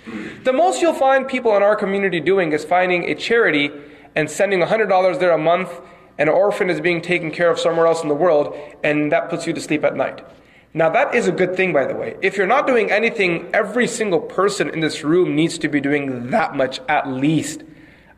The 0.43 0.54
most 0.54 0.82
you'll 0.82 0.93
find 0.93 1.28
people 1.28 1.56
in 1.56 1.62
our 1.62 1.75
community 1.75 2.19
doing 2.19 2.52
is 2.52 2.65
finding 2.65 3.04
a 3.04 3.15
charity 3.15 3.71
and 4.15 4.30
sending 4.30 4.60
$100 4.62 5.19
there 5.19 5.32
a 5.32 5.38
month, 5.38 5.69
and 6.17 6.30
an 6.30 6.36
orphan 6.36 6.69
is 6.69 6.82
being 6.82 7.02
taken 7.02 7.32
care 7.32 7.49
of 7.49 7.60
somewhere 7.60 7.86
else 7.86 8.02
in 8.02 8.10
the 8.10 8.15
world, 8.15 8.58
and 8.84 9.12
that 9.12 9.30
puts 9.30 9.45
you 9.45 9.54
to 9.54 9.62
sleep 9.62 9.84
at 9.84 9.95
night. 9.95 10.25
Now, 10.73 10.89
that 10.89 11.15
is 11.15 11.28
a 11.28 11.32
good 11.32 11.56
thing, 11.56 11.73
by 11.73 11.86
the 11.86 11.95
way. 11.95 12.15
If 12.21 12.38
you're 12.38 12.45
not 12.45 12.67
doing 12.67 12.91
anything, 12.91 13.49
every 13.54 13.88
single 13.88 14.19
person 14.19 14.69
in 14.69 14.82
this 14.82 15.04
room 15.04 15.36
needs 15.36 15.58
to 15.60 15.67
be 15.67 15.82
doing 15.82 16.30
that 16.30 16.56
much 16.56 16.80
at 16.88 17.08
least. 17.08 17.63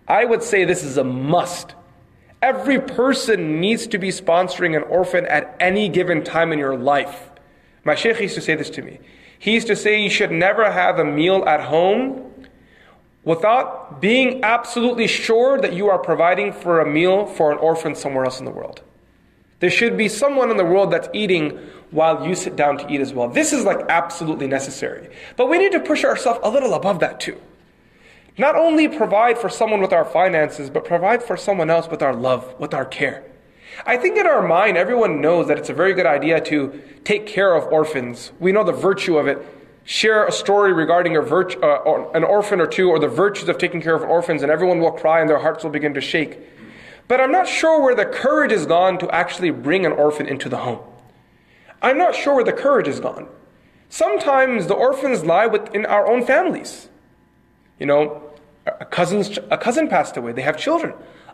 I 0.07 0.25
would 0.25 0.43
say 0.43 0.65
this 0.65 0.83
is 0.83 0.97
a 0.97 1.03
must. 1.03 1.75
Every 2.41 2.79
person 2.79 3.61
needs 3.61 3.85
to 3.87 3.99
be 3.99 4.09
sponsoring 4.09 4.75
an 4.75 4.83
orphan 4.83 5.25
at 5.27 5.55
any 5.59 5.89
given 5.89 6.23
time 6.23 6.51
in 6.51 6.57
your 6.57 6.75
life. 6.75 7.29
My 7.83 7.95
sheikh 7.95 8.19
used 8.19 8.35
to 8.35 8.41
say 8.41 8.55
this 8.55 8.69
to 8.71 8.81
me. 8.81 8.99
He 9.37 9.53
used 9.53 9.67
to 9.67 9.75
say 9.75 10.01
you 10.01 10.09
should 10.09 10.31
never 10.31 10.71
have 10.71 10.97
a 10.99 11.05
meal 11.05 11.43
at 11.45 11.61
home 11.61 12.31
without 13.23 14.01
being 14.01 14.43
absolutely 14.43 15.07
sure 15.07 15.59
that 15.61 15.73
you 15.73 15.89
are 15.89 15.99
providing 15.99 16.51
for 16.51 16.79
a 16.79 16.85
meal 16.85 17.25
for 17.25 17.51
an 17.51 17.57
orphan 17.59 17.93
somewhere 17.93 18.25
else 18.25 18.39
in 18.39 18.45
the 18.45 18.51
world. 18.51 18.81
There 19.59 19.69
should 19.69 19.95
be 19.95 20.09
someone 20.09 20.49
in 20.49 20.57
the 20.57 20.65
world 20.65 20.91
that's 20.91 21.09
eating 21.13 21.59
while 21.91 22.27
you 22.27 22.33
sit 22.33 22.55
down 22.55 22.79
to 22.79 22.91
eat 22.91 23.01
as 23.01 23.13
well. 23.13 23.27
This 23.27 23.53
is 23.53 23.63
like 23.63 23.79
absolutely 23.89 24.47
necessary. 24.47 25.09
But 25.37 25.49
we 25.49 25.59
need 25.59 25.73
to 25.73 25.79
push 25.79 26.03
ourselves 26.03 26.39
a 26.41 26.49
little 26.49 26.73
above 26.73 26.99
that 27.01 27.19
too. 27.19 27.39
Not 28.37 28.55
only 28.55 28.87
provide 28.87 29.37
for 29.37 29.49
someone 29.49 29.81
with 29.81 29.93
our 29.93 30.05
finances, 30.05 30.69
but 30.69 30.85
provide 30.85 31.21
for 31.21 31.35
someone 31.35 31.69
else 31.69 31.87
with 31.87 32.01
our 32.01 32.15
love, 32.15 32.55
with 32.59 32.73
our 32.73 32.85
care. 32.85 33.23
I 33.85 33.97
think 33.97 34.17
in 34.17 34.27
our 34.27 34.45
mind, 34.45 34.77
everyone 34.77 35.21
knows 35.21 35.47
that 35.47 35.57
it's 35.57 35.69
a 35.69 35.73
very 35.73 35.93
good 35.93 36.05
idea 36.05 36.41
to 36.41 36.81
take 37.03 37.25
care 37.25 37.55
of 37.55 37.71
orphans. 37.71 38.31
We 38.39 38.51
know 38.51 38.63
the 38.63 38.71
virtue 38.71 39.17
of 39.17 39.27
it. 39.27 39.45
Share 39.83 40.27
a 40.27 40.31
story 40.31 40.73
regarding 40.73 41.17
a 41.17 41.21
uh, 41.21 41.75
or 41.85 42.15
an 42.15 42.23
orphan 42.23 42.61
or 42.61 42.67
two, 42.67 42.89
or 42.89 42.99
the 42.99 43.07
virtues 43.07 43.49
of 43.49 43.57
taking 43.57 43.81
care 43.81 43.95
of 43.95 44.03
orphans, 44.03 44.43
and 44.43 44.51
everyone 44.51 44.79
will 44.79 44.91
cry 44.91 45.19
and 45.19 45.29
their 45.29 45.39
hearts 45.39 45.63
will 45.63 45.71
begin 45.71 45.93
to 45.95 46.01
shake. 46.01 46.39
But 47.07 47.19
I'm 47.19 47.31
not 47.31 47.47
sure 47.47 47.81
where 47.81 47.95
the 47.95 48.05
courage 48.05 48.51
is 48.51 48.65
gone 48.65 48.99
to 48.99 49.09
actually 49.09 49.49
bring 49.49 49.85
an 49.85 49.91
orphan 49.91 50.27
into 50.27 50.49
the 50.49 50.57
home. 50.57 50.79
I'm 51.81 51.97
not 51.97 52.15
sure 52.15 52.35
where 52.35 52.43
the 52.43 52.53
courage 52.53 52.87
is 52.87 52.99
gone. 52.99 53.27
Sometimes 53.89 54.67
the 54.67 54.75
orphans 54.75 55.25
lie 55.25 55.47
within 55.47 55.85
our 55.85 56.07
own 56.07 56.25
families. 56.25 56.87
You 57.81 57.87
know, 57.87 58.21
a, 58.67 58.85
cousin's, 58.85 59.39
a 59.49 59.57
cousin 59.57 59.87
passed 59.87 60.15
away, 60.15 60.33
they 60.33 60.43
have 60.43 60.55
children. 60.55 60.93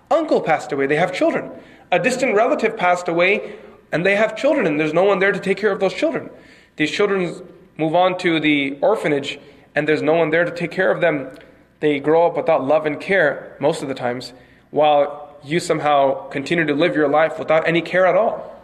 Uncle 0.09 0.39
passed 0.39 0.71
away, 0.71 0.87
they 0.87 0.95
have 0.95 1.13
children. 1.13 1.51
A 1.91 1.99
distant 1.99 2.35
relative 2.35 2.77
passed 2.77 3.09
away, 3.09 3.57
and 3.91 4.05
they 4.05 4.15
have 4.15 4.37
children, 4.37 4.65
and 4.65 4.79
there's 4.79 4.93
no 4.93 5.03
one 5.03 5.19
there 5.19 5.33
to 5.33 5.41
take 5.41 5.57
care 5.57 5.73
of 5.73 5.81
those 5.81 5.93
children. 5.93 6.29
These 6.77 6.91
children 6.91 7.45
move 7.75 7.95
on 7.95 8.17
to 8.19 8.39
the 8.39 8.77
orphanage, 8.79 9.37
and 9.75 9.89
there's 9.89 10.01
no 10.01 10.13
one 10.13 10.29
there 10.29 10.45
to 10.45 10.51
take 10.51 10.71
care 10.71 10.89
of 10.89 11.01
them. 11.01 11.37
They 11.81 11.99
grow 11.99 12.25
up 12.27 12.37
without 12.37 12.63
love 12.63 12.85
and 12.85 12.97
care 12.97 13.57
most 13.59 13.81
of 13.81 13.89
the 13.89 13.93
times, 13.93 14.31
while 14.71 15.37
you 15.43 15.59
somehow 15.59 16.29
continue 16.29 16.65
to 16.65 16.73
live 16.73 16.95
your 16.95 17.09
life 17.09 17.37
without 17.37 17.67
any 17.67 17.81
care 17.81 18.05
at 18.05 18.15
all. 18.15 18.55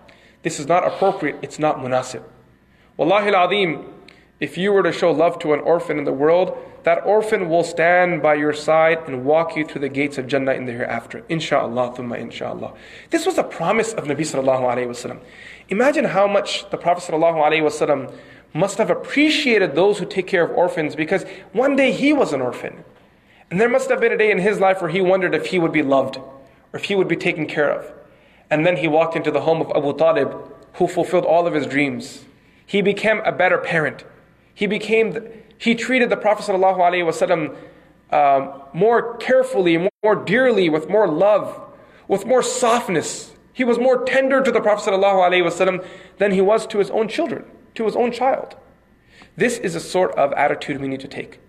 This 0.43 0.57
is 0.57 0.67
not 0.67 0.87
appropriate, 0.87 1.37
it's 1.41 1.59
not 1.59 1.79
munasib. 1.79 2.23
Wallahi 2.95 3.33
al 3.33 3.49
if 4.39 4.57
you 4.57 4.73
were 4.73 4.83
to 4.83 4.91
show 4.91 5.11
love 5.11 5.39
to 5.39 5.53
an 5.53 5.59
orphan 5.61 5.97
in 5.97 6.03
the 6.03 6.13
world, 6.13 6.57
that 6.83 7.05
orphan 7.05 7.49
will 7.49 7.63
stand 7.63 8.21
by 8.21 8.33
your 8.35 8.53
side 8.53 8.99
and 9.07 9.23
walk 9.23 9.55
you 9.55 9.65
through 9.65 9.81
the 9.81 9.89
gates 9.89 10.17
of 10.17 10.27
Jannah 10.27 10.53
in 10.53 10.65
the 10.65 10.73
hereafter. 10.73 11.21
Insha'Allah, 11.29 11.95
thumma 11.95 12.21
insha'Allah. 12.21 12.75
This 13.09 13.25
was 13.25 13.37
a 13.37 13.43
promise 13.43 13.93
of 13.93 14.05
Nabi 14.05 14.21
sallallahu 14.21 14.61
alayhi 14.61 14.87
wasallam. 14.87 15.19
Imagine 15.69 16.05
how 16.05 16.27
much 16.27 16.69
the 16.71 16.77
Prophet 16.77 17.09
sallallahu 17.09 17.35
alayhi 17.35 17.61
wasallam 17.61 18.13
must 18.53 18.77
have 18.77 18.89
appreciated 18.89 19.75
those 19.75 19.99
who 19.99 20.05
take 20.05 20.27
care 20.27 20.43
of 20.43 20.51
orphans 20.51 20.95
because 20.95 21.23
one 21.53 21.75
day 21.75 21.91
he 21.91 22.11
was 22.13 22.33
an 22.33 22.41
orphan. 22.41 22.83
And 23.49 23.61
there 23.61 23.69
must 23.69 23.89
have 23.89 24.01
been 24.01 24.11
a 24.11 24.17
day 24.17 24.31
in 24.31 24.39
his 24.39 24.59
life 24.59 24.81
where 24.81 24.89
he 24.89 25.01
wondered 25.01 25.33
if 25.33 25.47
he 25.47 25.59
would 25.59 25.71
be 25.71 25.83
loved 25.83 26.17
or 26.17 26.79
if 26.79 26.85
he 26.85 26.95
would 26.95 27.07
be 27.07 27.15
taken 27.15 27.45
care 27.45 27.69
of. 27.71 27.91
And 28.49 28.65
then 28.65 28.77
he 28.77 28.87
walked 28.87 29.15
into 29.15 29.31
the 29.31 29.41
home 29.41 29.61
of 29.61 29.71
Abu 29.75 29.97
Talib, 29.97 30.35
who 30.73 30.87
fulfilled 30.87 31.25
all 31.25 31.47
of 31.47 31.53
his 31.53 31.65
dreams. 31.65 32.25
He 32.65 32.81
became 32.81 33.19
a 33.19 33.31
better 33.31 33.57
parent. 33.57 34.03
He 34.53 34.67
became, 34.67 35.27
he 35.57 35.75
treated 35.75 36.09
the 36.09 36.17
Prophet 36.17 36.51
ﷺ 36.51 37.55
um, 38.11 38.61
more 38.73 39.17
carefully, 39.17 39.89
more 40.03 40.15
dearly, 40.15 40.69
with 40.69 40.89
more 40.89 41.07
love, 41.07 41.59
with 42.07 42.25
more 42.25 42.43
softness. 42.43 43.31
He 43.53 43.63
was 43.63 43.79
more 43.79 44.03
tender 44.03 44.41
to 44.41 44.51
the 44.51 44.61
Prophet 44.61 44.91
ﷺ 44.91 45.85
than 46.17 46.31
he 46.31 46.41
was 46.41 46.67
to 46.67 46.79
his 46.79 46.91
own 46.91 47.07
children, 47.07 47.45
to 47.75 47.85
his 47.85 47.95
own 47.95 48.11
child. 48.11 48.55
This 49.35 49.57
is 49.57 49.75
a 49.75 49.79
sort 49.79 50.11
of 50.15 50.31
attitude 50.33 50.79
we 50.79 50.87
need 50.87 50.99
to 50.99 51.07
take. 51.07 51.39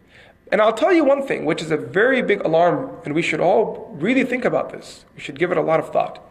And 0.53 0.61
I'll 0.61 0.73
tell 0.73 0.93
you 0.93 1.05
one 1.05 1.27
thing, 1.27 1.45
which 1.45 1.63
is 1.63 1.71
a 1.71 1.77
very 1.77 2.23
big 2.23 2.43
alarm, 2.45 2.99
and 3.05 3.15
we 3.15 3.23
should 3.23 3.41
all 3.41 3.91
really 3.95 4.25
think 4.25 4.45
about 4.45 4.71
this. 4.71 5.05
We 5.15 5.21
should 5.21 5.39
give 5.39 5.51
it 5.51 5.59
a 5.59 5.63
lot 5.63 5.81
of 5.81 5.91
thought. 5.91 6.23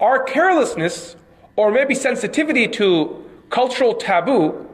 Our 0.00 0.22
carelessness, 0.22 1.16
or 1.56 1.70
maybe 1.70 1.94
sensitivity 1.94 2.66
to 2.68 3.24
cultural 3.50 3.94
taboo, 3.94 4.69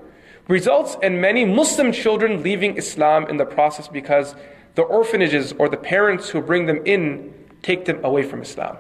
results 0.49 0.97
in 1.03 1.21
many 1.21 1.45
Muslim 1.45 1.93
children 1.93 2.43
leaving 2.43 2.77
Islam 2.77 3.27
in 3.29 3.37
the 3.37 3.45
process 3.45 3.89
because 3.89 4.35
the 4.75 4.83
orphanages 4.83 5.53
or 5.59 5.69
the 5.69 5.77
parents 5.77 6.29
who 6.29 6.41
bring 6.41 6.67
them 6.67 6.81
in 6.85 7.33
take 7.63 7.85
them 7.85 8.05
away 8.05 8.23
from 8.23 8.43
Islam. 8.43 8.77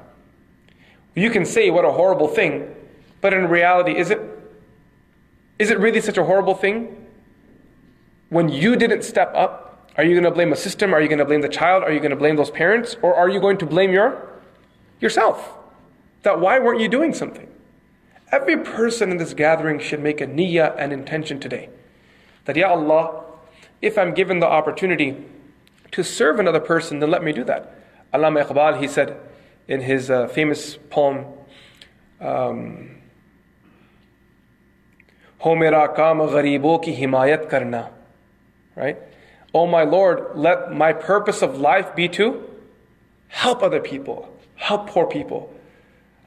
You 1.14 1.31
can 1.31 1.44
say 1.44 1.70
what 1.70 1.85
a 1.85 1.90
horrible 1.90 2.29
thing, 2.29 2.74
but 3.20 3.33
in 3.33 3.48
reality, 3.48 3.96
is 3.96 4.11
it? 4.11 4.20
Is 5.59 5.70
it 5.70 5.79
really 5.79 6.02
such 6.02 6.18
a 6.18 6.24
horrible 6.24 6.55
thing? 6.55 7.07
When 8.29 8.50
you 8.50 8.76
didn't 8.76 9.02
step 9.02 9.33
up, 9.35 9.90
are 9.96 10.05
you 10.05 10.12
going 10.12 10.24
to 10.24 10.31
blame 10.31 10.52
a 10.52 10.57
system? 10.57 10.92
Are 10.92 11.00
you 11.00 11.09
going 11.09 11.18
to 11.18 11.24
blame 11.24 11.40
the 11.40 11.48
child? 11.48 11.83
Are 11.83 11.90
you 11.90 12.00
going 12.00 12.11
to 12.11 12.16
blame 12.16 12.37
those 12.37 12.50
parents? 12.50 12.96
Or 13.00 13.14
are 13.14 13.31
you 13.31 13.40
going 13.40 13.57
to 13.59 13.66
blame 13.66 13.92
your 13.92 14.40
yourself? 15.00 15.55
That 16.22 16.38
why 16.40 16.59
weren't 16.59 16.81
you 16.81 16.88
doing 16.88 17.14
something? 17.14 17.48
Every 18.33 18.57
person 18.57 19.11
in 19.11 19.17
this 19.19 19.35
gathering 19.35 19.79
should 19.79 20.01
make 20.01 20.21
a 20.21 20.27
niyyah 20.27 20.75
and 20.79 20.93
intention 20.93 21.39
today. 21.39 21.69
That, 22.45 22.57
Ya 22.57 22.71
Allah, 22.71 23.25
if 23.81 23.97
I'm 23.97 24.15
given 24.15 24.41
the 24.41 24.47
opportunity 24.47 25.17
to 25.93 26.03
serve 26.03 26.41
another 26.41 26.61
person, 26.61 26.99
then 26.99 27.11
let 27.11 27.23
me 27.23 27.33
do 27.33 27.45
that. 27.45 27.73
Allama 28.12 28.45
Iqbal, 28.45 28.81
he 28.81 28.89
said 28.89 29.19
in 29.69 29.81
his 29.81 30.11
uh, 30.11 30.27
famous 30.29 30.77
poem, 30.91 31.27
um, 32.21 32.91
Ho 35.39 35.55
ki 35.55 35.61
himayat 36.97 37.49
karna. 37.49 37.91
Right? 38.75 38.99
Oh 39.55 39.67
my 39.67 39.85
Lord, 39.85 40.37
let 40.37 40.73
my 40.73 40.93
purpose 40.93 41.43
of 41.43 41.59
life 41.59 41.95
be 41.95 42.09
to 42.11 42.43
help 43.29 43.62
other 43.62 43.81
people, 43.81 44.35
help 44.57 44.89
poor 44.89 45.07
people. 45.07 45.53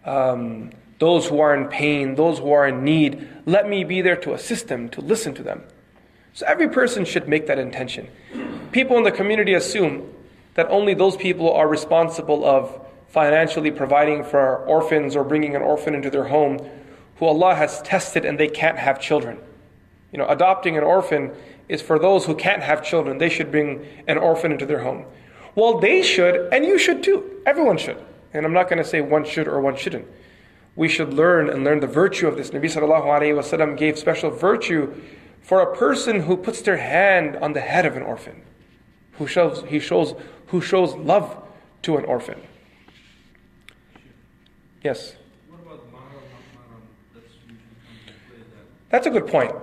Um, 0.06 0.72
those 1.00 1.28
who 1.28 1.40
are 1.40 1.56
in 1.56 1.68
pain 1.68 2.16
those 2.16 2.40
who 2.40 2.52
are 2.52 2.68
in 2.68 2.84
need 2.84 3.28
let 3.46 3.68
me 3.68 3.84
be 3.84 4.02
there 4.02 4.16
to 4.16 4.34
assist 4.34 4.68
them 4.68 4.88
to 4.90 5.02
listen 5.02 5.34
to 5.34 5.44
them 5.44 5.64
so 6.34 6.46
every 6.46 6.70
person 6.70 7.04
should 7.04 7.28
make 7.28 7.48
that 7.48 7.60
intention 7.60 8.08
people 8.72 8.98
in 8.98 9.04
the 9.04 9.12
community 9.12 9.54
assume 9.54 10.14
that 10.56 10.68
only 10.70 10.94
those 10.94 11.16
people 11.16 11.52
are 11.54 11.68
responsible 11.68 12.46
of 12.46 12.86
financially 13.10 13.72
providing 13.72 14.24
for 14.24 14.58
orphans 14.66 15.16
or 15.16 15.24
bringing 15.24 15.56
an 15.56 15.62
orphan 15.62 15.96
into 15.96 16.10
their 16.10 16.26
home 16.26 16.60
who 17.18 17.26
Allah 17.26 17.56
has 17.56 17.82
tested 17.82 18.26
and 18.26 18.40
they 18.40 18.48
can't 18.48 18.78
have 18.78 19.00
children. 19.00 19.38
You 20.12 20.20
know, 20.20 20.28
adopting 20.28 20.78
an 20.78 20.84
orphan 20.84 21.32
is 21.68 21.82
for 21.82 22.00
those 22.00 22.26
who 22.26 22.34
can't 22.34 22.64
have 22.64 22.84
children. 22.84 23.18
They 23.18 23.30
should 23.30 23.52
bring 23.52 23.86
an 24.08 24.18
orphan 24.18 24.52
into 24.52 24.66
their 24.66 24.80
home. 24.80 25.06
Well, 25.54 25.80
they 25.80 26.02
should, 26.02 26.52
and 26.54 26.66
you 26.66 26.80
should 26.80 27.04
too. 27.04 27.42
Everyone 27.46 27.78
should. 27.78 28.02
And 28.34 28.46
I'm 28.46 28.54
not 28.54 28.70
going 28.70 28.82
to 28.82 28.88
say 28.88 29.02
one 29.02 29.26
should 29.26 29.48
or 29.48 29.60
one 29.60 29.76
shouldn't. 29.76 30.08
We 30.76 30.88
should 30.88 31.14
learn 31.14 31.50
and 31.50 31.64
learn 31.64 31.80
the 31.80 31.88
virtue 31.88 32.28
of 32.28 32.38
this. 32.38 32.52
Nabi 32.52 32.66
sallallahu 32.66 33.06
alayhi 33.06 33.78
gave 33.78 33.98
special 33.98 34.30
virtue 34.30 34.94
for 35.42 35.62
a 35.62 35.76
person 35.76 36.22
who 36.22 36.38
puts 36.38 36.62
their 36.62 36.78
hand 36.78 37.36
on 37.38 37.54
the 37.54 37.62
head 37.62 37.86
of 37.86 37.98
an 37.98 38.04
orphan, 38.04 38.44
who 39.14 39.28
shows, 39.28 39.64
he 39.68 39.80
shows, 39.80 40.14
who 40.48 40.62
shows 40.62 40.94
love 40.96 41.44
to 41.82 41.98
an 41.98 42.06
orphan. 42.06 42.40
Yes. 44.84 45.16
That's 48.90 49.06
a 49.06 49.10
good 49.10 49.28
point. 49.28 49.54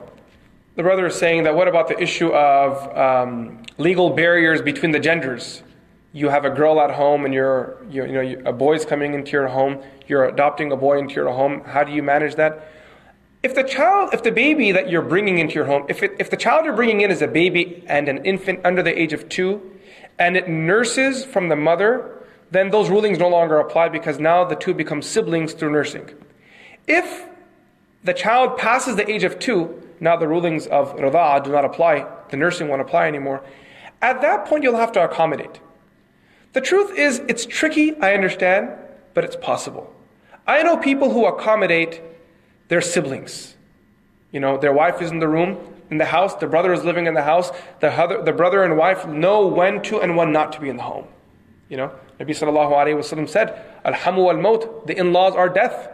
The 0.76 0.82
brother 0.82 1.06
is 1.06 1.14
saying 1.14 1.44
that 1.44 1.54
what 1.54 1.68
about 1.68 1.88
the 1.88 2.00
issue 2.00 2.32
of 2.32 2.96
um, 2.96 3.62
legal 3.78 4.10
barriers 4.10 4.62
between 4.62 4.92
the 4.92 5.00
genders? 5.00 5.62
You 6.16 6.30
have 6.30 6.46
a 6.46 6.50
girl 6.50 6.80
at 6.80 6.90
home 6.90 7.26
and 7.26 7.34
you're, 7.34 7.76
you, 7.90 8.06
you 8.06 8.12
know, 8.12 8.42
a 8.48 8.52
boy's 8.52 8.86
coming 8.86 9.12
into 9.12 9.32
your 9.32 9.48
home, 9.48 9.82
you're 10.06 10.24
adopting 10.24 10.72
a 10.72 10.76
boy 10.76 10.98
into 10.98 11.14
your 11.14 11.30
home. 11.30 11.62
How 11.64 11.84
do 11.84 11.92
you 11.92 12.02
manage 12.02 12.36
that? 12.36 12.72
If 13.42 13.54
the 13.54 13.62
child, 13.62 14.14
if 14.14 14.22
the 14.22 14.32
baby 14.32 14.72
that 14.72 14.88
you're 14.88 15.02
bringing 15.02 15.36
into 15.36 15.56
your 15.56 15.66
home, 15.66 15.84
if, 15.90 16.02
it, 16.02 16.16
if 16.18 16.30
the 16.30 16.38
child 16.38 16.64
you're 16.64 16.74
bringing 16.74 17.02
in 17.02 17.10
is 17.10 17.20
a 17.20 17.28
baby 17.28 17.84
and 17.86 18.08
an 18.08 18.24
infant 18.24 18.60
under 18.64 18.82
the 18.82 18.98
age 18.98 19.12
of 19.12 19.28
two, 19.28 19.60
and 20.18 20.38
it 20.38 20.48
nurses 20.48 21.22
from 21.22 21.50
the 21.50 21.54
mother, 21.54 22.24
then 22.50 22.70
those 22.70 22.88
rulings 22.88 23.18
no 23.18 23.28
longer 23.28 23.58
apply 23.58 23.90
because 23.90 24.18
now 24.18 24.42
the 24.42 24.56
two 24.56 24.72
become 24.72 25.02
siblings 25.02 25.52
through 25.52 25.72
nursing. 25.72 26.08
If 26.88 27.26
the 28.04 28.14
child 28.14 28.56
passes 28.56 28.96
the 28.96 29.06
age 29.06 29.22
of 29.24 29.38
two, 29.38 29.82
now 30.00 30.16
the 30.16 30.28
rulings 30.28 30.66
of 30.66 30.96
rida 30.96 31.44
do 31.44 31.52
not 31.52 31.66
apply, 31.66 32.06
the 32.30 32.38
nursing 32.38 32.68
won't 32.68 32.80
apply 32.80 33.06
anymore. 33.06 33.44
At 34.00 34.22
that 34.22 34.46
point, 34.46 34.62
you'll 34.62 34.76
have 34.76 34.92
to 34.92 35.04
accommodate. 35.04 35.60
The 36.56 36.62
truth 36.62 36.96
is, 36.96 37.20
it's 37.28 37.44
tricky, 37.44 37.94
I 38.00 38.14
understand, 38.14 38.70
but 39.12 39.24
it's 39.24 39.36
possible. 39.36 39.92
I 40.46 40.62
know 40.62 40.78
people 40.78 41.12
who 41.12 41.26
accommodate 41.26 42.00
their 42.68 42.80
siblings. 42.80 43.54
You 44.32 44.40
know, 44.40 44.56
their 44.56 44.72
wife 44.72 45.02
is 45.02 45.10
in 45.10 45.18
the 45.18 45.28
room, 45.28 45.58
in 45.90 45.98
the 45.98 46.06
house, 46.06 46.34
the 46.36 46.46
brother 46.46 46.72
is 46.72 46.82
living 46.82 47.06
in 47.06 47.12
the 47.12 47.24
house, 47.24 47.50
the, 47.80 47.92
other, 47.92 48.22
the 48.22 48.32
brother 48.32 48.64
and 48.64 48.78
wife 48.78 49.06
know 49.06 49.46
when 49.46 49.82
to 49.82 50.00
and 50.00 50.16
when 50.16 50.32
not 50.32 50.54
to 50.54 50.60
be 50.62 50.70
in 50.70 50.78
the 50.78 50.82
home. 50.82 51.06
You 51.68 51.76
know, 51.76 51.92
Nabi 52.18 52.30
sallallahu 52.30 52.72
alayhi 52.72 53.20
wa 53.20 53.26
said, 53.26 53.62
Alhamu 53.84 54.32
al 54.32 54.40
maut, 54.40 54.86
the 54.86 54.96
in 54.96 55.12
laws 55.12 55.34
are 55.34 55.50
death 55.50 55.90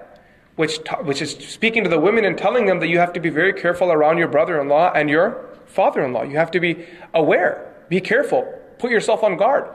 which, 0.55 0.79
which 1.03 1.20
is 1.20 1.33
speaking 1.33 1.83
to 1.83 1.90
the 1.90 1.98
women 1.98 2.25
and 2.25 2.38
telling 2.38 2.66
them 2.66 2.79
that 2.79 2.87
you 2.87 3.01
have 3.01 3.12
to 3.14 3.20
be 3.20 3.31
very 3.31 3.53
careful 3.53 3.90
around 3.90 4.18
your 4.18 4.29
brother 4.29 4.61
in 4.61 4.68
law 4.68 4.92
and 4.92 5.11
your 5.11 5.44
father 5.66 6.05
in 6.05 6.12
law. 6.12 6.22
You 6.22 6.37
have 6.37 6.53
to 6.53 6.61
be 6.61 6.87
aware, 7.14 7.75
be 7.88 8.01
careful, 8.01 8.44
put 8.79 8.92
yourself 8.92 9.25
on 9.25 9.37
guard. 9.37 9.68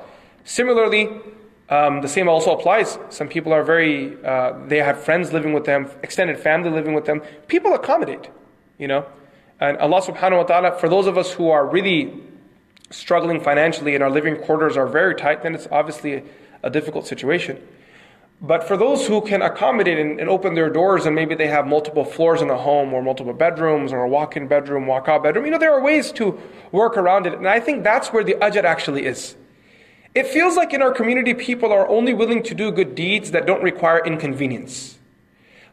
Similarly, 0.47 1.09
um, 1.67 2.01
the 2.01 2.07
same 2.07 2.29
also 2.29 2.57
applies. 2.57 2.97
Some 3.09 3.27
people 3.27 3.51
are 3.51 3.63
very, 3.63 4.15
uh, 4.23 4.53
they 4.67 4.77
have 4.77 5.03
friends 5.03 5.33
living 5.33 5.51
with 5.51 5.65
them, 5.65 5.91
extended 6.01 6.39
family 6.39 6.69
living 6.69 6.93
with 6.93 7.03
them. 7.03 7.21
People 7.47 7.73
accommodate, 7.73 8.29
you 8.77 8.87
know. 8.87 9.05
And 9.59 9.77
Allah 9.77 10.01
subhanahu 10.01 10.37
wa 10.37 10.43
ta'ala, 10.43 10.79
for 10.79 10.87
those 10.87 11.05
of 11.05 11.17
us 11.17 11.33
who 11.33 11.49
are 11.49 11.67
really 11.67 12.23
struggling 12.91 13.41
financially 13.41 13.93
and 13.93 14.01
our 14.01 14.09
living 14.09 14.37
quarters 14.37 14.77
are 14.77 14.87
very 14.87 15.15
tight, 15.15 15.43
then 15.43 15.53
it's 15.53 15.67
obviously 15.69 16.13
a, 16.13 16.23
a 16.63 16.69
difficult 16.69 17.05
situation. 17.05 17.61
But 18.39 18.63
for 18.63 18.77
those 18.77 19.05
who 19.05 19.19
can 19.19 19.41
accommodate 19.41 19.99
and, 19.99 20.17
and, 20.17 20.29
open 20.29 20.53
their 20.55 20.69
doors 20.69 21.05
and 21.05 21.13
maybe 21.13 21.35
they 21.35 21.47
have 21.47 21.67
multiple 21.67 22.05
floors 22.05 22.41
in 22.41 22.49
a 22.49 22.57
home 22.57 22.93
or 22.93 23.01
multiple 23.01 23.33
bedrooms 23.33 23.91
or 23.91 24.03
a 24.03 24.07
walk-in 24.07 24.47
bedroom, 24.47 24.87
walk-out 24.87 25.23
bedroom, 25.23 25.43
you 25.43 25.51
know, 25.51 25.57
there 25.57 25.73
are 25.73 25.81
ways 25.81 26.13
to 26.13 26.39
work 26.71 26.95
around 26.95 27.27
it. 27.27 27.33
And 27.33 27.49
I 27.49 27.59
think 27.59 27.83
that's 27.83 28.13
where 28.13 28.23
the 28.23 28.35
ajr 28.35 28.63
actually 28.63 29.05
is. 29.05 29.35
It 30.17 30.27
feels 30.27 30.55
like 30.55 30.73
in 30.73 30.81
our 30.81 30.91
community 30.91 31.33
people 31.33 31.71
are 31.71 31.87
only 31.87 32.13
willing 32.13 32.41
to 32.43 32.55
do 32.55 32.71
good 32.71 32.95
deeds 32.95 33.31
that 33.31 33.45
don't 33.45 33.61
require 33.61 33.99
inconvenience. 34.03 34.97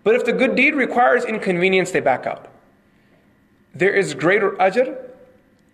But 0.02 0.14
if 0.16 0.24
the 0.24 0.32
good 0.32 0.54
deed 0.54 0.74
requires 0.74 1.24
inconvenience, 1.24 1.92
they 1.92 2.00
back 2.00 2.26
out. 2.26 2.48
There 3.74 3.94
is 4.02 4.14
greater 4.14 4.50
ajr 4.66 4.96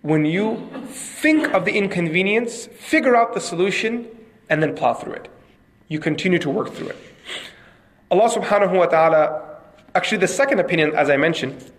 when 0.03 0.25
you 0.25 0.71
think 0.87 1.53
of 1.53 1.65
the 1.65 1.73
inconvenience, 1.77 2.67
figure 2.67 3.17
out 3.17 3.35
the 3.35 3.41
solution, 3.41 4.07
and 4.49 4.63
then 4.63 4.75
plow 4.75 4.95
through 4.95 5.15
it 5.15 5.29
you 5.91 5.99
continue 5.99 6.39
to 6.39 6.49
work 6.49 6.73
through 6.73 6.89
it. 6.89 6.97
Allah 8.11 8.31
subhanahu 8.31 8.79
wa 8.79 8.87
ta'ala, 8.87 9.59
actually, 9.95 10.19
the 10.19 10.29
second 10.29 10.61
opinion, 10.61 10.95
as 10.95 11.11
I 11.11 11.17
mentioned, 11.17 11.71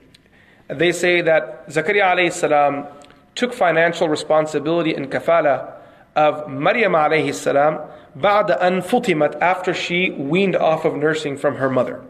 they 0.68 0.92
say 0.92 1.22
that 1.22 1.68
Zakaria 1.70 2.04
alayhi 2.14 2.32
salam 2.32 2.88
took 3.36 3.54
financial 3.54 4.10
responsibility 4.10 4.94
in 4.94 5.08
kafala 5.08 5.81
of 6.16 6.50
Maryam 6.50 6.94
alayhi 6.94 7.34
salam 7.34 7.80
ba'da 8.18 8.62
an 8.62 8.82
futimat 8.82 9.40
after 9.42 9.74
she 9.74 10.12
weaned 10.12 10.56
off 10.56 10.86
of 10.86 10.96
nursing 10.96 11.38
from 11.38 11.56
her 11.56 11.70
mother. 11.70 12.04